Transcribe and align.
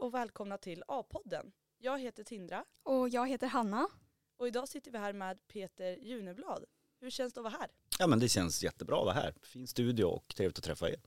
och 0.00 0.14
välkomna 0.14 0.58
till 0.58 0.82
A-podden. 0.88 1.52
Jag 1.78 1.98
heter 1.98 2.24
Tindra 2.24 2.64
Och 2.82 3.08
jag 3.08 3.28
heter 3.28 3.46
Hanna. 3.46 3.88
och 4.36 4.48
idag 4.48 4.68
sitter 4.68 4.90
vi 4.90 4.98
här 4.98 5.12
med 5.12 5.46
Peter 5.48 5.96
Juneblad. 5.96 6.64
Hur 7.00 7.10
känns 7.10 7.32
det 7.32 7.40
att 7.40 7.44
vara 7.44 7.54
här? 7.60 7.68
Ja 7.98 8.06
men 8.06 8.18
det 8.20 8.28
känns 8.28 8.62
jättebra 8.64 8.98
att 8.98 9.04
vara 9.04 9.14
här. 9.14 9.34
Fin 9.42 9.66
studio 9.66 10.04
och 10.04 10.28
trevligt 10.36 10.58
att 10.58 10.64
träffa 10.64 10.90
er. 10.90 11.00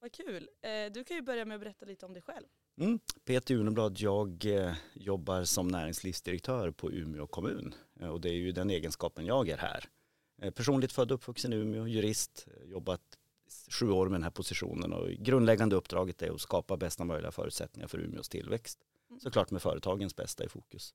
Vad 0.00 0.12
kul. 0.12 0.48
Eh, 0.62 0.92
Du 0.92 1.04
kan 1.04 1.16
ju 1.16 1.22
börja 1.22 1.44
med 1.44 1.54
att 1.54 1.60
berätta 1.60 1.86
lite 1.86 2.06
om 2.06 2.12
dig 2.12 2.22
själv. 2.22 2.46
Mm. 2.80 2.98
Peter 3.24 3.54
Juneblad, 3.54 3.98
jag 4.00 4.44
eh, 4.44 4.74
jobbar 4.94 5.44
som 5.44 5.68
näringslivsdirektör 5.68 6.70
på 6.70 6.92
Umeå 6.92 7.26
kommun 7.26 7.74
Eh, 8.00 8.08
och 8.08 8.20
det 8.20 8.28
är 8.28 8.34
ju 8.34 8.52
den 8.52 8.70
egenskapen 8.70 9.26
jag 9.26 9.48
är 9.48 9.56
här. 9.56 9.88
Personligt 10.54 10.92
född 10.92 11.10
och 11.12 11.14
uppvuxen 11.14 11.52
i 11.52 11.56
Umeå, 11.56 11.86
jurist, 11.88 12.46
jobbat 12.64 13.18
sju 13.70 13.90
år 13.90 14.06
med 14.06 14.14
den 14.14 14.22
här 14.22 14.30
positionen 14.30 14.92
och 14.92 15.08
grundläggande 15.08 15.76
uppdraget 15.76 16.22
är 16.22 16.30
att 16.30 16.40
skapa 16.40 16.76
bästa 16.76 17.04
möjliga 17.04 17.32
förutsättningar 17.32 17.88
för 17.88 17.98
Umeås 17.98 18.28
tillväxt. 18.28 18.78
Mm. 19.10 19.20
Såklart 19.20 19.50
med 19.50 19.62
företagens 19.62 20.16
bästa 20.16 20.44
i 20.44 20.48
fokus. 20.48 20.94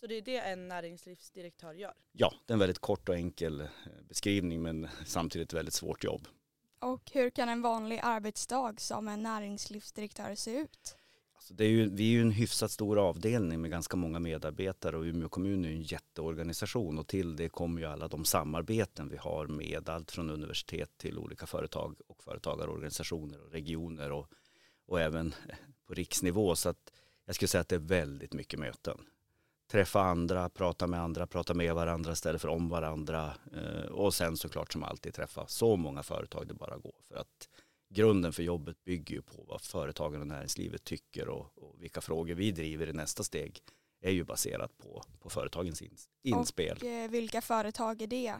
Så 0.00 0.06
det 0.06 0.14
är 0.14 0.22
det 0.22 0.38
en 0.38 0.68
näringslivsdirektör 0.68 1.74
gör. 1.74 1.94
Ja, 2.12 2.34
det 2.46 2.52
är 2.52 2.54
en 2.54 2.58
väldigt 2.58 2.78
kort 2.78 3.08
och 3.08 3.14
enkel 3.14 3.60
eh, 3.60 3.66
beskrivning 4.08 4.62
men 4.62 4.88
samtidigt 5.06 5.52
väldigt 5.52 5.74
svårt 5.74 6.04
jobb. 6.04 6.28
Och 6.78 7.10
hur 7.12 7.30
kan 7.30 7.48
en 7.48 7.62
vanlig 7.62 8.00
arbetsdag 8.02 8.80
som 8.80 9.08
en 9.08 9.22
näringslivsdirektör 9.22 10.34
se 10.34 10.58
ut? 10.58 10.97
Alltså 11.38 11.54
det 11.54 11.64
är 11.64 11.68
ju, 11.68 11.88
vi 11.88 12.02
är 12.02 12.12
ju 12.12 12.20
en 12.20 12.30
hyfsat 12.30 12.70
stor 12.70 12.98
avdelning 12.98 13.60
med 13.60 13.70
ganska 13.70 13.96
många 13.96 14.18
medarbetare 14.18 14.96
och 14.96 15.02
Umeå 15.02 15.28
kommun 15.28 15.64
är 15.64 15.68
ju 15.68 15.74
en 15.74 15.82
jätteorganisation 15.82 16.98
och 16.98 17.06
till 17.06 17.36
det 17.36 17.48
kommer 17.48 17.80
ju 17.80 17.86
alla 17.86 18.08
de 18.08 18.24
samarbeten 18.24 19.08
vi 19.08 19.16
har 19.16 19.46
med 19.46 19.88
allt 19.88 20.10
från 20.10 20.30
universitet 20.30 20.90
till 20.96 21.18
olika 21.18 21.46
företag 21.46 21.96
och 22.06 22.22
företagarorganisationer 22.22 23.40
och 23.40 23.52
regioner 23.52 24.12
och, 24.12 24.30
och 24.86 25.00
även 25.00 25.34
på 25.86 25.94
riksnivå. 25.94 26.56
Så 26.56 26.68
att 26.68 26.92
jag 27.24 27.34
skulle 27.34 27.48
säga 27.48 27.60
att 27.60 27.68
det 27.68 27.76
är 27.76 27.80
väldigt 27.80 28.32
mycket 28.32 28.60
möten. 28.60 28.98
Träffa 29.70 30.00
andra, 30.00 30.48
prata 30.48 30.86
med 30.86 31.00
andra, 31.00 31.26
prata 31.26 31.54
med 31.54 31.74
varandra 31.74 32.12
istället 32.12 32.40
för 32.40 32.48
om 32.48 32.68
varandra 32.68 33.34
eh, 33.56 33.90
och 33.90 34.14
sen 34.14 34.36
såklart 34.36 34.72
som 34.72 34.82
alltid 34.84 35.14
träffa 35.14 35.46
så 35.46 35.76
många 35.76 36.02
företag 36.02 36.46
det 36.46 36.54
bara 36.54 36.76
går 36.76 36.94
för 37.08 37.16
att 37.16 37.48
grunden 37.90 38.32
för 38.32 38.42
jobbet 38.42 38.84
bygger 38.84 39.14
ju 39.14 39.22
på 39.22 39.44
vad 39.48 39.60
företagen 39.60 40.20
och 40.20 40.26
näringslivet 40.26 40.84
tycker 40.84 41.28
och, 41.28 41.52
och 41.56 41.82
vilka 41.82 42.00
frågor 42.00 42.34
vi 42.34 42.50
driver 42.50 42.86
i 42.86 42.92
nästa 42.92 43.24
steg 43.24 43.60
är 44.00 44.10
ju 44.10 44.24
baserat 44.24 44.78
på, 44.78 45.02
på 45.20 45.30
företagens 45.30 45.82
ins, 45.82 46.08
inspel. 46.22 46.76
Och 46.76 46.84
eh, 46.84 47.10
vilka 47.10 47.40
företag 47.40 48.02
är 48.02 48.06
det? 48.06 48.34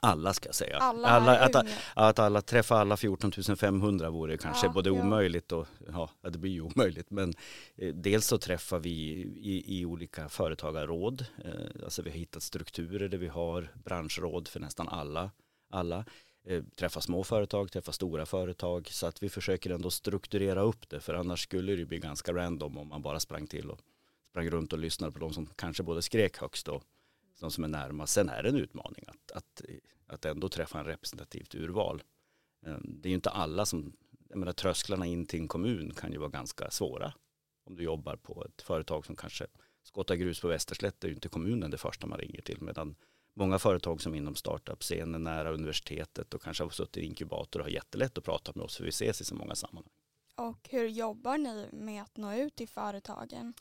Alla 0.00 0.32
ska 0.32 0.48
jag 0.48 0.54
säga. 0.54 0.78
Alla, 0.78 1.08
alla 1.08 1.38
att, 1.38 1.66
att 1.94 2.18
alla 2.18 2.42
träffa 2.42 2.76
alla 2.76 2.96
14 2.96 3.32
500 3.56 4.10
vore 4.10 4.36
kanske 4.36 4.66
Ja, 4.66 4.72
både 4.72 4.90
ja. 4.90 5.00
omöjligt 5.00 5.52
och 5.52 5.66
ja, 5.92 6.10
det 6.22 6.38
blir 6.38 6.52
ju 6.52 6.60
omöjligt. 6.60 7.10
Men 7.10 7.34
eh, 7.76 7.94
dels 7.94 8.26
så 8.26 8.38
träffar 8.38 8.78
vi 8.78 8.90
i, 8.90 9.80
i 9.80 9.84
olika 9.84 10.28
företagarråd. 10.28 11.26
Eh, 11.44 11.84
alltså 11.84 12.02
vi 12.02 12.10
har 12.10 12.16
hittat 12.16 12.42
strukturer 12.42 13.08
där 13.08 13.18
vi 13.18 13.28
har 13.28 13.68
branschråd 13.84 14.48
för 14.48 14.60
nästan 14.60 14.88
alla. 14.88 15.30
alla. 15.70 16.04
Eh, 16.46 16.62
träffa 16.76 17.00
små 17.00 17.24
företag, 17.24 17.72
träffa 17.72 17.92
stora 17.92 18.26
företag. 18.26 18.88
Så 18.88 19.06
att 19.06 19.22
vi 19.22 19.28
försöker 19.28 19.70
ändå 19.70 19.90
strukturera 19.90 20.62
upp 20.62 20.88
det. 20.88 21.00
För 21.00 21.14
annars 21.14 21.42
skulle 21.42 21.72
det 21.72 21.78
ju 21.78 21.86
bli 21.86 21.98
ganska 21.98 22.32
random 22.32 22.78
om 22.78 22.88
man 22.88 23.02
bara 23.02 23.20
sprang 23.20 23.46
till 23.46 23.70
och 23.70 23.80
sprang 24.30 24.50
runt 24.50 24.72
och 24.72 24.78
lyssnade 24.78 25.12
på 25.12 25.18
de 25.18 25.32
som 25.32 25.46
kanske 25.46 25.82
både 25.82 26.02
skrek 26.02 26.38
högst 26.38 26.68
och 26.68 26.82
de 27.40 27.50
som 27.50 27.64
är 27.64 27.68
närmast. 27.68 28.12
Sen 28.12 28.28
är 28.28 28.42
det 28.42 28.48
en 28.48 28.56
utmaning 28.56 29.04
att, 29.06 29.30
att, 29.32 29.62
att 30.06 30.24
ändå 30.24 30.48
träffa 30.48 30.78
en 30.78 30.84
representativt 30.84 31.54
urval. 31.54 32.02
Eh, 32.66 32.78
det 32.82 33.08
är 33.08 33.10
ju 33.10 33.14
inte 33.14 33.30
alla 33.30 33.66
som, 33.66 33.92
jag 34.28 34.38
menar 34.38 34.52
trösklarna 34.52 35.06
in 35.06 35.26
till 35.26 35.40
en 35.40 35.48
kommun 35.48 35.94
kan 35.94 36.12
ju 36.12 36.18
vara 36.18 36.30
ganska 36.30 36.70
svåra. 36.70 37.14
Om 37.64 37.76
du 37.76 37.84
jobbar 37.84 38.16
på 38.16 38.44
ett 38.44 38.62
företag 38.62 39.06
som 39.06 39.16
kanske 39.16 39.46
skottar 39.82 40.14
grus 40.14 40.40
på 40.40 40.48
Västerslätt 40.48 41.04
är 41.04 41.08
ju 41.08 41.14
inte 41.14 41.28
kommunen 41.28 41.70
det 41.70 41.78
första 41.78 42.06
man 42.06 42.18
ringer 42.18 42.40
till. 42.40 42.60
Medan 42.60 42.96
många 43.34 43.58
företag 43.58 44.00
som 44.00 44.14
inom 44.14 44.34
startup-scenen 44.34 45.24
nära 45.24 45.50
universitetet 45.50 46.34
och 46.34 46.42
kanske 46.42 46.64
har 46.64 46.70
suttit 46.70 46.96
i 46.96 47.06
inkubator 47.06 47.60
har 47.60 47.68
jättelätt 47.68 48.18
att 48.18 48.24
prata 48.24 48.52
med 48.54 48.64
oss 48.64 48.76
för 48.76 48.84
vi 48.84 48.88
ses 48.88 49.20
i 49.20 49.24
så 49.24 49.34
många 49.34 49.54
sammanhang. 49.54 49.92
Och 50.36 50.68
hur 50.70 50.88
jobbar 50.88 51.38
ni 51.38 51.68
med 51.72 52.02
att 52.02 52.16
nå 52.16 52.34
ut 52.34 52.56
till 52.56 52.68
företagen? 52.68 53.54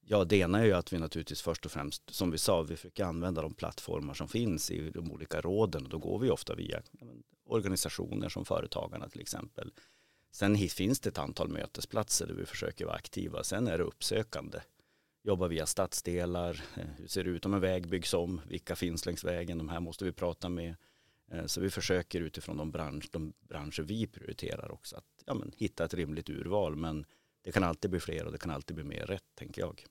Ja, 0.00 0.24
det 0.24 0.36
ena 0.36 0.60
är 0.60 0.64
ju 0.64 0.72
att 0.72 0.92
vi 0.92 0.98
naturligtvis 0.98 1.42
först 1.42 1.66
och 1.66 1.72
främst, 1.72 2.14
som 2.14 2.30
vi 2.30 2.38
sa, 2.38 2.62
vi 2.62 2.76
försöker 2.76 3.04
använda 3.04 3.42
de 3.42 3.54
plattformar 3.54 4.14
som 4.14 4.28
finns 4.28 4.70
i 4.70 4.90
de 4.90 5.12
olika 5.12 5.40
råden. 5.40 5.86
Då 5.90 5.98
går 5.98 6.18
vi 6.18 6.30
ofta 6.30 6.54
via 6.54 6.82
organisationer 7.44 8.28
som 8.28 8.44
Företagarna 8.44 9.08
till 9.08 9.20
exempel. 9.20 9.72
Sen 10.30 10.56
finns 10.56 11.00
det 11.00 11.08
ett 11.08 11.18
antal 11.18 11.48
mötesplatser 11.48 12.26
där 12.26 12.34
vi 12.34 12.46
försöker 12.46 12.84
vara 12.84 12.96
aktiva. 12.96 13.44
Sen 13.44 13.68
är 13.68 13.78
det 13.78 13.84
uppsökande. 13.84 14.58
Jobba 15.24 15.48
via 15.48 15.66
stadsdelar, 15.66 16.64
eh, 16.76 16.86
hur 16.98 17.06
ser 17.06 17.24
det 17.24 17.30
ut 17.30 17.46
om 17.46 17.54
en 17.54 17.60
väg 17.60 17.88
byggs 17.88 18.14
om, 18.14 18.40
vilka 18.46 18.76
finns 18.76 19.06
längs 19.06 19.24
vägen, 19.24 19.58
de 19.58 19.68
här 19.68 19.80
måste 19.80 20.04
vi 20.04 20.12
prata 20.12 20.48
med. 20.48 20.74
Eh, 21.32 21.46
Så 21.46 21.60
vi 21.60 21.70
försöker 21.70 22.20
utifrån 22.20 22.56
de, 22.56 22.70
bransch, 22.70 23.08
de 23.12 23.32
branscher 23.40 23.82
vi 23.82 24.06
prioriterar 24.06 24.72
också 24.72 24.96
att 24.96 25.22
ja, 25.26 25.34
men, 25.34 25.52
hitta 25.56 25.84
ett 25.84 25.94
rimligt 25.94 26.30
urval. 26.30 26.76
Men 26.76 27.06
det 27.42 27.52
kan 27.52 27.64
alltid 27.64 27.90
bli 27.90 28.00
fler 28.00 28.26
och 28.26 28.32
det 28.32 28.38
kan 28.38 28.50
alltid 28.50 28.74
bli 28.74 28.84
mer 28.84 29.06
rätt, 29.06 29.24
tänker 29.34 29.60
jag. 29.62 29.84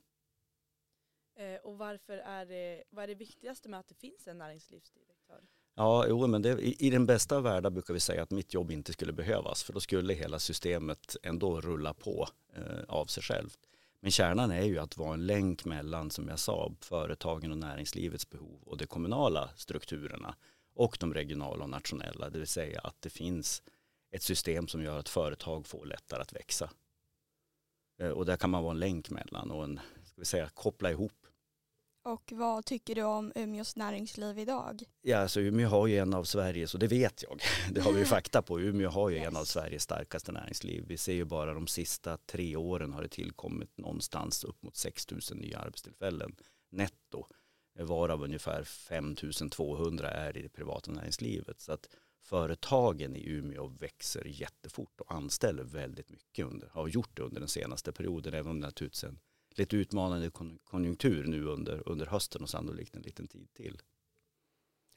Eh, 1.36 1.56
Och 1.64 1.78
varför 1.78 2.18
är 2.18 2.46
det, 2.46 2.84
vad 2.90 3.04
är 3.04 3.08
det 3.08 3.16
viktigaste 3.16 3.70
med 3.70 3.80
att 3.80 3.88
det 3.88 3.96
finns 3.96 4.28
en 4.28 4.38
näringslivsdirektör? 4.38 5.42
Ja, 5.76 6.06
jo, 6.10 6.28
men 6.28 6.42
det, 6.42 6.50
i, 6.62 6.88
i 6.88 6.90
den 6.90 7.06
bästa 7.06 7.38
av 7.38 7.44
världar 7.44 7.70
brukar 7.70 7.94
vi 7.94 8.00
säga 8.00 8.24
att 8.24 8.32
mitt 8.32 8.54
jobb 8.54 8.72
inte 8.72 8.94
skulle 8.94 9.14
behövas 9.14 9.64
för 9.64 9.74
då 9.74 9.80
skulle 9.80 10.14
hela 10.14 10.40
systemet 10.40 11.16
ändå 11.24 11.62
rulla 11.62 11.94
på 11.94 12.28
eh, 12.56 12.84
av 12.88 13.06
sig 13.06 13.24
självt. 13.24 13.60
Men 14.02 14.12
kärnan 14.12 14.52
är 14.52 14.64
ju 14.64 14.80
att 14.80 14.98
vara 14.98 15.14
en 15.14 15.26
länk 15.26 15.66
mellan, 15.66 16.12
som 16.12 16.28
jag 16.28 16.40
sa, 16.40 16.74
företagen 16.80 17.52
och 17.52 17.58
näringslivets 17.58 18.30
behov 18.30 18.60
och 18.66 18.78
de 18.78 18.88
kommunala 18.88 19.50
strukturerna 19.56 20.36
och 20.74 20.98
de 21.00 21.14
regionala 21.14 21.64
och 21.64 21.70
nationella, 21.70 22.30
det 22.30 22.40
vill 22.40 22.48
säga 22.48 22.82
att 22.82 23.02
det 23.02 23.10
finns 23.10 23.64
ett 24.12 24.24
system 24.24 24.68
som 24.68 24.84
gör 24.84 25.00
att 25.00 25.10
företag 25.10 25.68
får 25.68 25.86
lättare 25.86 26.22
att 26.22 26.34
växa. 26.34 26.70
Eh, 28.00 28.10
och 28.10 28.26
där 28.26 28.38
kan 28.38 28.50
man 28.50 28.64
vara 28.64 28.72
en 28.72 28.80
länk 28.80 29.10
mellan 29.10 29.52
och 29.52 29.64
en, 29.64 29.80
ska 30.04 30.22
vi 30.22 30.26
säga, 30.26 30.50
koppla 30.50 30.92
ihop 30.92 31.21
och 32.04 32.32
vad 32.36 32.66
tycker 32.66 32.96
du 32.96 33.04
om 33.04 33.32
Umeås 33.36 33.76
näringsliv 33.76 34.40
idag? 34.40 34.84
Ja, 35.02 35.18
alltså 35.18 35.42
Umeå 35.42 35.70
har 35.70 35.88
ju 35.88 35.98
en 35.98 36.14
av 36.14 36.24
Sveriges, 36.24 36.74
och 36.74 36.80
det 36.80 36.88
vet 36.88 37.24
jag, 37.24 37.40
det 37.72 37.82
har 37.82 37.92
vi 37.92 38.00
ju 38.00 38.06
fakta 38.06 38.42
på, 38.42 38.60
Umeå 38.60 38.90
har 38.90 39.10
ju 39.10 39.18
en 39.18 39.24
Yes. 39.24 39.36
av 39.36 39.46
Sveriges 39.46 39.84
starkaste 39.84 40.32
näringsliv. 40.32 40.84
Vi 40.88 40.98
ser 40.98 41.14
ju 41.14 41.26
bara 41.26 41.54
de 41.54 41.68
sista 41.68 42.18
tre 42.18 42.56
åren 42.56 42.94
har 42.94 43.02
det 43.02 43.08
tillkommit 43.08 43.78
någonstans 43.78 44.44
upp 44.44 44.64
mot 44.64 44.76
6 44.76 45.12
000 45.12 45.22
nya 45.36 45.60
arbetstillfällen 45.60 46.36
netto, 46.72 47.26
varav 47.80 48.24
ungefär 48.24 48.64
5 48.64 49.16
200 49.52 50.12
är 50.12 50.38
i 50.38 50.42
det 50.42 50.50
privata 50.50 50.92
näringslivet. 50.92 51.62
Så 51.62 51.72
att 51.74 51.90
företagen 52.22 53.16
i 53.16 53.30
Umeå 53.30 53.68
växer 53.68 54.26
jättefort 54.26 55.02
och 55.02 55.12
anställer 55.14 55.64
väldigt 55.64 56.10
mycket 56.10 56.46
under, 56.46 56.68
har 56.68 56.88
gjort 56.88 57.18
det 57.18 57.24
under 57.24 57.40
den 57.40 57.50
senaste 57.50 57.92
perioden, 57.92 58.34
även 58.34 58.52
om 58.52 58.62
det 58.62 58.68
naturligtvis 58.68 59.04
en 59.04 59.20
lite 59.56 59.76
utmanande 59.78 60.30
kon- 60.30 60.60
konjunktur 60.64 61.24
nu 61.28 61.46
under, 61.46 61.90
under 61.90 62.06
hösten 62.06 62.42
och 62.42 62.50
sannolikt 62.50 62.96
en 62.96 63.02
liten 63.02 63.28
tid 63.28 63.54
till. 63.54 63.82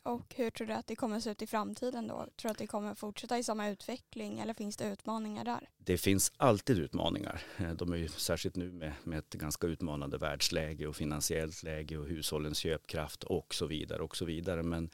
Och 0.03 0.35
hur 0.37 0.51
tror 0.51 0.67
du 0.67 0.73
att 0.73 0.87
det 0.87 0.97
kommer 0.97 1.21
se 1.21 1.31
ut 1.31 1.43
i 1.43 1.47
framtiden 1.47 2.07
då? 2.09 2.15
Tror 2.37 2.49
du 2.49 2.49
att 2.49 2.59
det 2.59 2.67
kommer 2.67 2.95
fortsätta 2.95 3.39
i 3.39 3.43
samma 3.45 3.69
utveckling 3.69 4.39
eller 4.39 4.55
finns 4.55 4.77
det 4.77 4.93
utmaningar 4.93 5.45
där? 5.45 5.69
Det 5.79 5.99
finns 5.99 6.33
alltid 6.37 6.79
utmaningar. 6.79 7.43
Eh, 7.57 7.73
De 7.73 7.93
är 7.93 7.97
ju 7.97 8.09
särskilt 8.09 8.57
nu 8.57 8.73
med, 8.73 8.93
med 9.05 9.19
ett 9.19 9.31
ganska 9.35 9.67
utmanande 9.67 10.19
världsläge 10.19 10.87
och 10.87 10.97
finansiellt 10.97 11.63
läge 11.63 11.99
och 11.99 12.07
hushållens 12.07 12.59
köpkraft 12.59 13.25
och 13.25 13.55
så 13.55 13.67
vidare 13.67 14.03
och 14.03 14.17
så 14.17 14.25
vidare. 14.25 14.63
Men 14.63 14.91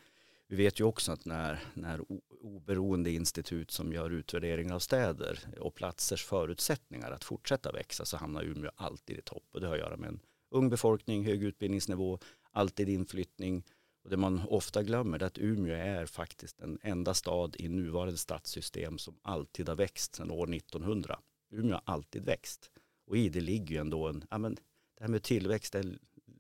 vi 0.51 0.57
vet 0.57 0.81
ju 0.81 0.85
också 0.85 1.13
att 1.13 1.25
när, 1.25 1.61
när 1.75 2.01
oberoende 2.41 3.11
institut 3.11 3.71
som 3.71 3.93
gör 3.93 4.11
utvärderingar 4.11 4.75
av 4.75 4.79
städer 4.79 5.39
och 5.61 5.75
platsers 5.75 6.25
förutsättningar 6.25 7.11
att 7.11 7.25
fortsätta 7.25 7.73
växa 7.73 8.05
så 8.05 8.17
hamnar 8.17 8.43
Umeå 8.43 8.71
alltid 8.77 9.19
i 9.19 9.23
topp. 9.23 9.45
Och 9.53 9.61
det 9.61 9.67
har 9.67 9.75
att 9.75 9.81
göra 9.81 9.97
med 9.97 10.09
en 10.09 10.21
ung 10.51 10.71
befolkning, 10.71 11.25
hög 11.25 11.43
utbildningsnivå, 11.43 12.19
alltid 12.51 12.89
inflyttning. 12.89 13.65
Och 14.05 14.11
det 14.11 14.17
man 14.17 14.43
ofta 14.49 14.83
glömmer 14.83 15.23
är 15.23 15.27
att 15.27 15.39
Umeå 15.39 15.75
är 15.75 16.07
faktiskt 16.07 16.59
den 16.59 16.79
enda 16.83 17.15
stad 17.15 17.57
i 17.59 17.69
nuvarande 17.69 18.17
stadssystem 18.17 18.99
som 18.99 19.19
alltid 19.23 19.69
har 19.69 19.77
växt 19.77 20.15
sedan 20.15 20.31
år 20.31 20.55
1900. 20.55 21.19
Umeå 21.51 21.75
har 21.75 21.95
alltid 21.95 22.25
växt. 22.25 22.71
Och 23.07 23.17
i 23.17 23.29
det 23.29 23.41
ligger 23.41 23.75
ju 23.75 23.81
ändå 23.81 24.09
en, 24.09 24.25
ja 24.31 24.39
men 24.39 24.55
det 24.97 25.05
här 25.05 25.09
med 25.09 25.23
tillväxt 25.23 25.73
det 25.73 25.85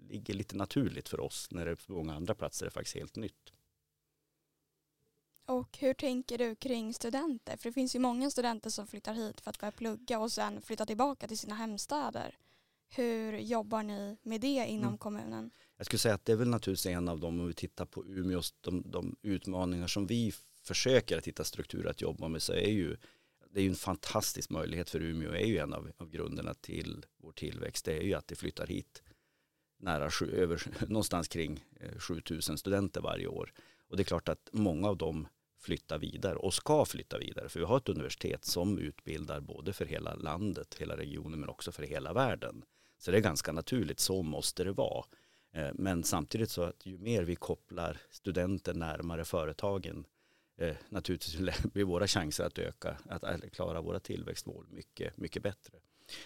ligger 0.09 0.35
lite 0.35 0.57
naturligt 0.57 1.09
för 1.09 1.21
oss 1.21 1.49
när 1.51 1.67
det 1.67 1.77
på 1.77 1.93
många 1.93 2.15
andra 2.15 2.35
platser 2.35 2.67
är 2.67 2.71
faktiskt 2.71 2.97
helt 2.97 3.17
nytt. 3.17 3.53
Och 5.50 5.79
hur 5.79 5.94
tänker 5.94 6.38
du 6.38 6.55
kring 6.55 6.94
studenter? 6.94 7.56
För 7.56 7.69
det 7.69 7.73
finns 7.73 7.94
ju 7.94 7.99
många 7.99 8.31
studenter 8.31 8.70
som 8.70 8.87
flyttar 8.87 9.14
hit 9.14 9.41
för 9.41 9.50
att 9.50 9.58
börja 9.61 9.73
plugga 9.73 10.19
och 10.19 10.32
sen 10.32 10.62
flyttar 10.62 10.87
tillbaka 10.87 11.29
till 11.29 11.38
sina 11.38 11.55
hemstäder. 11.55 12.38
Hur 12.88 13.38
jobbar 13.38 13.82
ni 13.82 14.17
med 14.23 14.41
det 14.41 14.67
inom 14.67 14.87
Mm. 14.87 14.99
kommunen? 14.99 15.50
Jag 15.76 15.87
skulle 15.87 15.99
säga 15.99 16.14
att 16.14 16.25
det 16.25 16.32
är 16.32 16.37
väl 16.37 16.49
naturligtvis 16.49 16.87
en 16.87 17.08
av 17.08 17.20
dem 17.20 17.41
om 17.41 17.47
vi 17.47 17.55
tittar 17.55 17.85
på 17.85 18.06
Umeås, 18.06 18.55
de, 18.61 18.91
de 18.91 19.17
utmaningar 19.23 19.87
som 19.87 20.06
vi 20.06 20.32
försöker 20.62 21.19
att 21.19 21.29
hitta 21.29 21.44
strukturer 21.44 21.91
att 21.91 22.00
jobba 22.00 22.29
med 22.29 22.43
så 22.43 22.52
är 22.52 22.70
ju 22.70 22.97
det 23.50 23.61
är 23.61 23.64
ju 23.64 23.70
en 23.70 23.75
fantastisk 23.75 24.50
möjlighet 24.50 24.91
för 24.91 25.02
Umeå, 25.02 25.32
är 25.32 25.47
ju 25.47 25.58
en 25.58 25.73
av, 25.73 25.93
av 25.97 26.11
grunderna 26.11 26.55
till 26.55 27.06
vår 27.17 27.32
tillväxt, 27.32 27.85
det 27.85 27.97
är 27.99 28.02
ju 28.02 28.14
att 28.14 28.26
det 28.26 28.37
flyttar 28.37 28.67
hit 28.67 29.02
nära 29.79 30.11
sju, 30.11 30.31
över, 30.32 30.62
någonstans 30.88 31.29
kring 31.29 31.64
7000 31.99 32.58
studenter 32.58 33.00
varje 33.00 33.26
år. 33.26 33.52
Och 33.88 33.97
det 33.97 34.02
är 34.02 34.05
klart 34.05 34.29
att 34.29 34.49
många 34.52 34.88
av 34.88 34.97
dem 34.97 35.29
flytta 35.61 35.99
vidare 35.99 36.37
och 36.37 36.55
ska 36.55 36.85
flytta 36.85 37.19
vidare. 37.19 37.49
För 37.49 37.61
vi 37.61 37.67
har 37.67 37.77
ett 37.77 37.89
universitet 37.89 38.45
som 38.45 38.79
utbildar 38.79 39.41
både 39.41 39.73
för 39.73 39.85
hela 39.85 40.15
landet, 40.15 40.77
hela 40.79 40.97
regionen 40.97 41.41
men 41.41 41.49
också 41.49 41.73
för 41.73 41.83
hela 41.83 42.12
världen. 42.12 42.62
Så 42.99 43.11
det 43.11 43.17
är 43.17 43.21
ganska 43.21 43.53
naturligt, 43.53 44.01
så 44.01 44.23
måste 44.23 44.65
det 44.65 44.73
vara. 44.73 45.05
Eh, 45.53 45.69
men 45.75 46.05
samtidigt 46.05 46.51
så 46.51 46.62
att 46.62 46.87
ju 46.87 46.99
mer 46.99 47.23
vi 47.23 47.37
kopplar 47.37 47.97
studenter 48.11 48.75
närmare 48.75 49.25
företagen 49.25 50.05
eh, 50.59 50.77
naturligtvis 50.89 51.62
blir 51.73 51.85
våra 51.85 52.07
chanser 52.07 52.45
att 52.45 52.59
öka, 52.59 52.97
att 53.09 53.53
klara 53.53 53.81
våra 53.81 54.01
tillväxtmål 54.01 54.67
mycket, 54.71 55.17
mycket 55.17 55.43
bättre. 55.43 55.79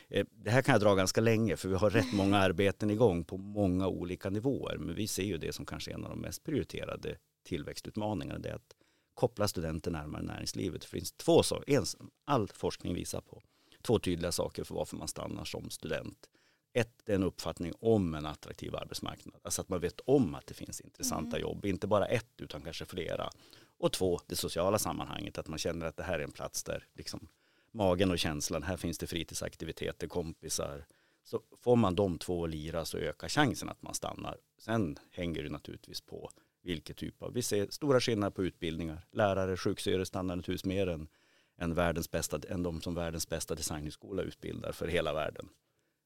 Eh, 0.09 0.27
det 0.31 0.51
här 0.51 0.63
kan 0.63 0.73
jag 0.73 0.83
dra 0.83 0.95
ganska 0.95 1.21
länge 1.21 1.57
för 1.57 1.69
vi 1.69 1.75
har 1.75 1.91
rätt 1.91 2.13
många 2.13 2.39
arbeten 2.39 2.91
igång 2.91 3.25
på 3.25 3.37
många 3.37 3.89
olika 3.89 4.31
nivåer. 4.31 4.77
Men 4.77 4.95
vi 4.95 5.07
ser 5.07 5.23
ju 5.23 5.39
det 5.39 5.53
som 5.53 5.67
kanske 5.67 5.93
en 5.93 6.05
av 6.05 6.11
de 6.11 6.21
mest 6.21 6.45
prioriterade 6.45 7.17
tillväxtutmaningarna. 7.43 8.39
Det 8.39 8.49
är 8.49 8.55
att 8.55 8.75
koppla 9.15 9.49
studenter 9.49 9.91
närmare 9.91 10.23
näringslivet. 10.23 10.81
Det 10.81 10.89
finns 10.89 11.13
två 11.13 11.43
saker, 11.43 11.85
all 12.25 12.49
forskning 12.49 12.95
visar 12.95 13.21
på 13.21 13.43
två 13.83 13.99
tydliga 13.99 14.33
saker 14.33 14.65
för 14.65 14.75
varför 14.75 14.97
man 14.97 15.09
stannar 15.09 15.45
som 15.45 15.71
student. 15.71 16.29
Ett, 16.73 17.09
är 17.09 17.15
en 17.15 17.23
uppfattning 17.23 17.73
om 17.81 18.15
en 18.15 18.27
attraktiv 18.27 18.77
arbetsmarknad. 18.77 19.41
Alltså 19.43 19.61
att 19.61 19.69
man 19.69 19.81
vet 19.81 20.01
om 20.01 20.35
att 20.35 20.47
det 20.47 20.55
finns 20.55 20.81
intressanta 20.81 21.37
mm. 21.37 21.41
jobb, 21.41 21.67
inte 21.67 21.87
bara 21.87 22.07
ett 22.07 22.41
utan 22.41 22.63
kanske 22.63 22.85
flera. 22.85 23.31
Och 23.79 23.93
två, 23.93 24.21
det 24.27 24.37
sociala 24.37 24.79
sammanhanget, 24.79 25.39
att 25.39 25.49
man 25.49 25.59
känner 25.59 25.87
att 25.87 25.97
det 25.97 26.03
här 26.03 26.19
är 26.19 26.25
en 26.25 26.33
plats 26.33 26.65
där 26.65 26.87
liksom 26.95 27.29
magen 27.71 28.11
och 28.11 28.19
känslan, 28.19 28.63
här 28.63 28.77
finns 28.77 28.99
det 28.99 29.07
fritidsaktiviteter, 29.07 30.07
kompisar. 30.07 30.87
Så 31.25 31.43
får 31.61 31.77
man 31.77 31.95
de 31.95 32.19
två 32.19 32.45
att 32.45 32.51
lira 32.51 32.85
så 32.85 32.99
ökar 32.99 33.29
chansen 33.29 33.69
att 33.69 33.83
man 33.83 33.95
stannar. 33.95 34.39
Sen 34.59 34.99
hänger 35.11 35.43
det 35.43 35.51
naturligtvis 35.51 36.01
på 36.01 36.31
vilket 36.65 36.97
typ 36.97 37.23
av, 37.23 37.33
vi 37.33 37.43
ser 37.43 37.67
stora 37.71 38.01
skillnader 38.01 38.31
på 38.31 38.45
utbildningar. 38.45 39.07
Lärare, 39.11 39.57
sjuksyrror 39.57 40.05
stannar 40.05 40.37
naturligtvis 40.37 40.65
mer 40.65 40.87
än, 40.87 41.09
än, 41.57 41.75
världens 41.75 42.11
bästa, 42.11 42.41
än 42.49 42.63
de 42.63 42.81
som 42.81 42.95
världens 42.95 43.29
bästa 43.29 43.55
designhögskola 43.55 44.23
utbildar 44.23 44.73
för 44.73 44.89
hela 44.89 45.13
världen. 45.13 45.49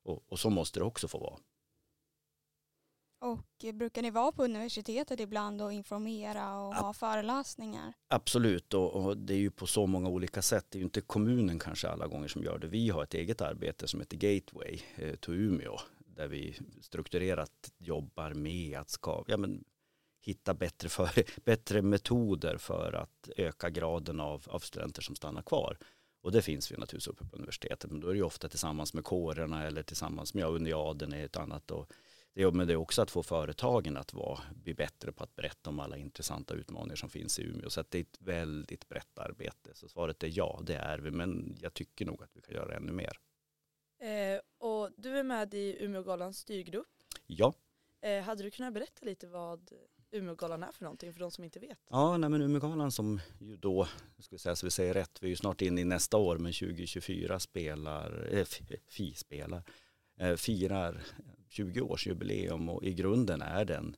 Och, 0.05 0.25
och 0.29 0.39
så 0.39 0.51
måste 0.51 0.81
det 0.81 0.85
också 0.85 1.09
få 1.09 1.19
vara. 1.19 1.39
Och 3.21 3.75
brukar 3.75 4.03
ni 4.03 4.11
vara 4.11 4.33
på 4.33 4.45
universitetet 4.45 5.21
ibland 5.21 5.63
och 5.63 5.73
informera 5.73 6.61
och 6.61 6.75
ha 6.75 6.93
föreläsningar? 6.93 7.93
Absolut, 8.09 8.75
och, 8.75 8.95
och, 8.95 9.17
det 9.17 9.35
är 9.35 9.39
ju 9.39 9.51
på 9.51 9.67
så 9.67 9.87
många 9.87 10.09
olika 10.09 10.43
sätt. 10.43 10.67
Det 10.69 10.77
är 10.77 10.81
ju 10.81 10.85
inte 10.85 11.01
kommunen 11.01 11.59
kanske 11.59 11.89
alla 11.89 12.07
gånger 12.07 12.29
som 12.29 12.43
gör 12.43 12.59
det. 12.59 12.67
Vi 12.67 12.89
har 12.89 13.03
ett 13.03 13.15
eget 13.15 13.41
arbete 13.41 13.89
som 13.89 14.01
heter 14.01 14.17
Gateway 14.17 14.81
eh, 14.97 15.15
to 15.15 15.33
Umeå 15.33 15.77
där 15.99 16.29
vi 16.29 16.59
strukturerat 16.81 17.73
jobbar 17.79 18.35
med 18.35 18.79
att 18.79 18.91
ska, 18.91 19.25
ja, 19.27 19.37
men, 19.37 19.65
hitta 20.29 20.55
bättre, 20.55 20.89
för, 20.89 21.11
bättre 21.45 21.83
metoder 21.83 22.57
för 22.57 22.93
att 22.93 23.29
öka 23.37 23.71
graden 23.71 24.21
av, 24.21 24.45
av 24.47 24.59
studenter 24.59 25.03
som 25.03 25.17
stannar 25.17 25.43
kvar. 25.43 25.79
Och 26.23 26.33
det 26.33 26.43
finns 26.43 26.73
vi 26.73 26.77
naturligtvis 26.77 27.07
uppe 27.07 27.25
på 27.25 27.37
universitetet, 27.37 27.91
men 27.91 28.01
då 28.01 28.09
är 28.09 28.13
det 28.13 28.19
ju 28.19 28.25
ofta 28.25 28.49
tillsammans 28.49 28.95
med 28.95 29.05
kårerna 29.05 29.67
eller 29.67 29.83
tillsammans 29.83 30.35
med 30.35 30.45
Uniaden 30.45 31.13
är 31.13 31.25
ett 31.25 31.37
annat. 31.37 31.71
Och 31.71 31.93
det, 32.35 32.51
men 32.51 32.67
det 32.67 32.73
är 32.73 32.77
också 32.77 33.03
att 33.03 33.11
få 33.11 33.23
företagen 33.23 33.97
att 33.97 34.13
vara, 34.13 34.41
bli 34.55 34.75
bättre 34.75 35.13
på 35.13 35.25
att 35.25 35.37
berätta 35.37 35.71
om 35.71 35.81
alla 35.81 35.97
intressanta 35.97 36.55
utmaningar 36.55 36.97
som 36.97 37.09
finns 37.09 37.39
i 37.39 37.43
Umeå. 37.43 37.71
Så 37.71 37.85
det 37.89 37.99
är 37.99 38.03
ett 38.03 38.19
väldigt 38.21 38.89
brett 38.89 39.19
arbete. 39.19 39.71
Så 39.75 39.89
svaret 39.89 40.23
är 40.23 40.31
ja, 40.33 40.61
det 40.63 40.77
är 40.77 40.99
vi, 40.99 41.11
men 41.11 41.57
jag 41.61 41.75
tycker 41.75 42.07
nog 42.07 42.23
att 42.23 42.31
vi 42.37 42.41
kan 42.41 42.55
göra 42.55 42.77
ännu 42.77 42.93
mer. 42.93 43.19
Eh, 44.01 44.41
och 44.59 44.91
du 44.97 45.19
är 45.19 45.23
med 45.23 45.55
i 45.55 45.85
Umeågalans 45.85 46.39
styrgrupp. 46.39 46.87
Ja. 47.27 47.55
Eh, 48.01 48.23
hade 48.23 48.43
du 48.43 48.51
kunnat 48.51 48.75
berätta 48.75 49.07
lite 49.07 49.27
vad 49.27 49.73
Umeågalan 50.11 50.63
är 50.63 50.73
för 50.73 50.85
någonting 50.85 51.13
för 51.13 51.21
de 51.21 51.31
som 51.31 51.45
inte 51.45 51.59
vet? 51.59 51.79
Ja, 51.91 52.17
nej, 52.17 52.31
men 52.31 52.43
Umeågalan 52.43 52.93
som 52.93 53.21
ju 53.41 53.57
då, 53.57 53.89
ska 54.19 54.35
vi 54.35 54.39
säga 54.39 54.57
så 54.57 54.67
vi 54.67 54.71
säger 54.71 54.95
rätt, 54.95 55.19
vi 55.23 55.27
är 55.27 55.31
ju 55.31 55.37
snart 55.37 55.63
inne 55.63 55.81
i 55.81 55.85
nästa 55.85 56.17
år, 56.17 56.39
men 56.39 56.53
2024 56.53 57.41
spelar, 57.41 58.29
eh, 58.33 58.47
FI 58.89 59.15
spelar, 59.15 59.63
eh, 60.19 60.37
firar 60.37 61.03
20-årsjubileum 61.49 62.69
och 62.71 62.85
i 62.85 62.95
grunden 62.95 63.43
är 63.43 63.65
den 63.65 63.97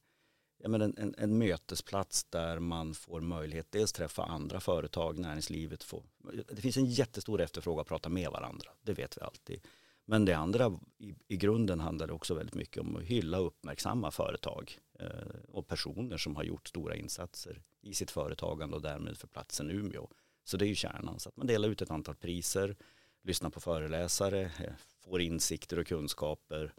ja, 0.63 0.69
men 0.69 0.83
en, 0.83 0.95
en, 0.99 1.15
en, 1.19 1.39
mötesplats 1.39 2.25
där 2.25 2.59
man 2.59 2.95
får 2.95 3.21
möjlighet 3.21 3.67
dels 3.71 3.93
träffa 3.93 4.23
andra 4.23 4.61
företag, 4.61 5.19
näringslivet. 5.19 5.83
Får, 5.83 6.03
det 6.49 6.63
finns 6.63 6.77
en 6.77 6.87
jättestor 6.87 7.41
efterfrågan 7.41 7.81
att 7.81 7.89
prata 7.89 8.09
med 8.09 8.31
varandra, 8.31 8.71
det 8.83 8.93
vet 8.93 9.17
vi 9.17 9.21
alltid. 9.21 9.61
Men 10.11 10.25
det 10.25 10.33
andra, 10.33 10.79
i, 10.99 11.15
i 11.29 11.37
grunden 11.37 11.81
handlar 11.81 12.07
det 12.07 12.13
också 12.13 12.35
väldigt 12.35 12.55
mycket 12.55 12.79
om 12.83 12.97
att 12.97 13.03
hylla 13.03 13.41
och 13.41 13.47
uppmärksamma 13.47 14.11
företag 14.11 14.79
eh, 14.99 15.09
och 15.49 15.69
personer 15.69 16.17
som 16.17 16.37
har 16.37 16.45
gjort 16.45 16.69
stora 16.69 16.97
insatser 16.97 17.63
i 17.81 17.95
sitt 17.95 18.11
företagande 18.11 18.77
och 18.77 18.83
därmed 18.83 19.19
för 19.19 19.27
platsen 19.27 19.71
Umeå. 19.71 20.09
Så 20.45 20.57
det 20.57 20.65
är 20.65 20.69
ju 20.69 20.75
kärnan. 20.75 21.21
Så 21.21 21.29
att 21.29 21.37
man 21.37 21.47
delar 21.47 21.69
ut 21.69 21.83
ett 21.83 21.91
antal 21.91 22.15
priser, 22.15 22.77
lyssnar 23.23 23.51
på 23.51 23.61
föreläsare, 23.61 24.41
eh, 24.41 24.73
får 25.05 25.21
insikter 25.21 25.79
och 25.79 25.87
kunskaper 25.87 26.75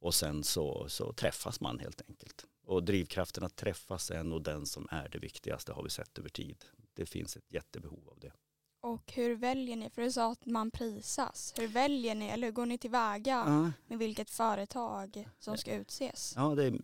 och 0.00 0.14
sen 0.14 0.44
så, 0.44 0.88
så 0.88 1.12
träffas 1.12 1.60
man 1.60 1.78
helt 1.78 2.02
enkelt. 2.08 2.46
Och 2.64 2.84
drivkraften 2.84 3.44
att 3.44 3.56
träffas 3.56 4.10
är 4.10 4.22
nog 4.24 4.42
den 4.42 4.66
som 4.66 4.88
är 4.90 5.08
det 5.08 5.18
viktigaste 5.18 5.72
har 5.72 5.82
vi 5.82 5.90
sett 5.90 6.18
över 6.18 6.28
tid. 6.28 6.64
Det 6.94 7.06
finns 7.06 7.36
ett 7.36 7.52
jättebehov 7.52 8.08
av 8.08 8.18
det. 8.20 8.32
Och 8.84 9.12
hur 9.12 9.36
väljer 9.36 9.76
ni, 9.76 9.90
för 9.90 10.02
du 10.02 10.12
sa 10.12 10.32
att 10.32 10.46
man 10.46 10.70
prisas, 10.70 11.54
hur 11.58 11.68
väljer 11.68 12.14
ni 12.14 12.26
eller 12.26 12.46
hur 12.46 12.52
går 12.52 12.66
ni 12.66 12.78
tillväga 12.78 13.44
ja. 13.46 13.70
med 13.86 13.98
vilket 13.98 14.30
företag 14.30 15.28
som 15.38 15.56
ska 15.56 15.74
utses? 15.74 16.32
Ja, 16.36 16.54
det, 16.54 16.74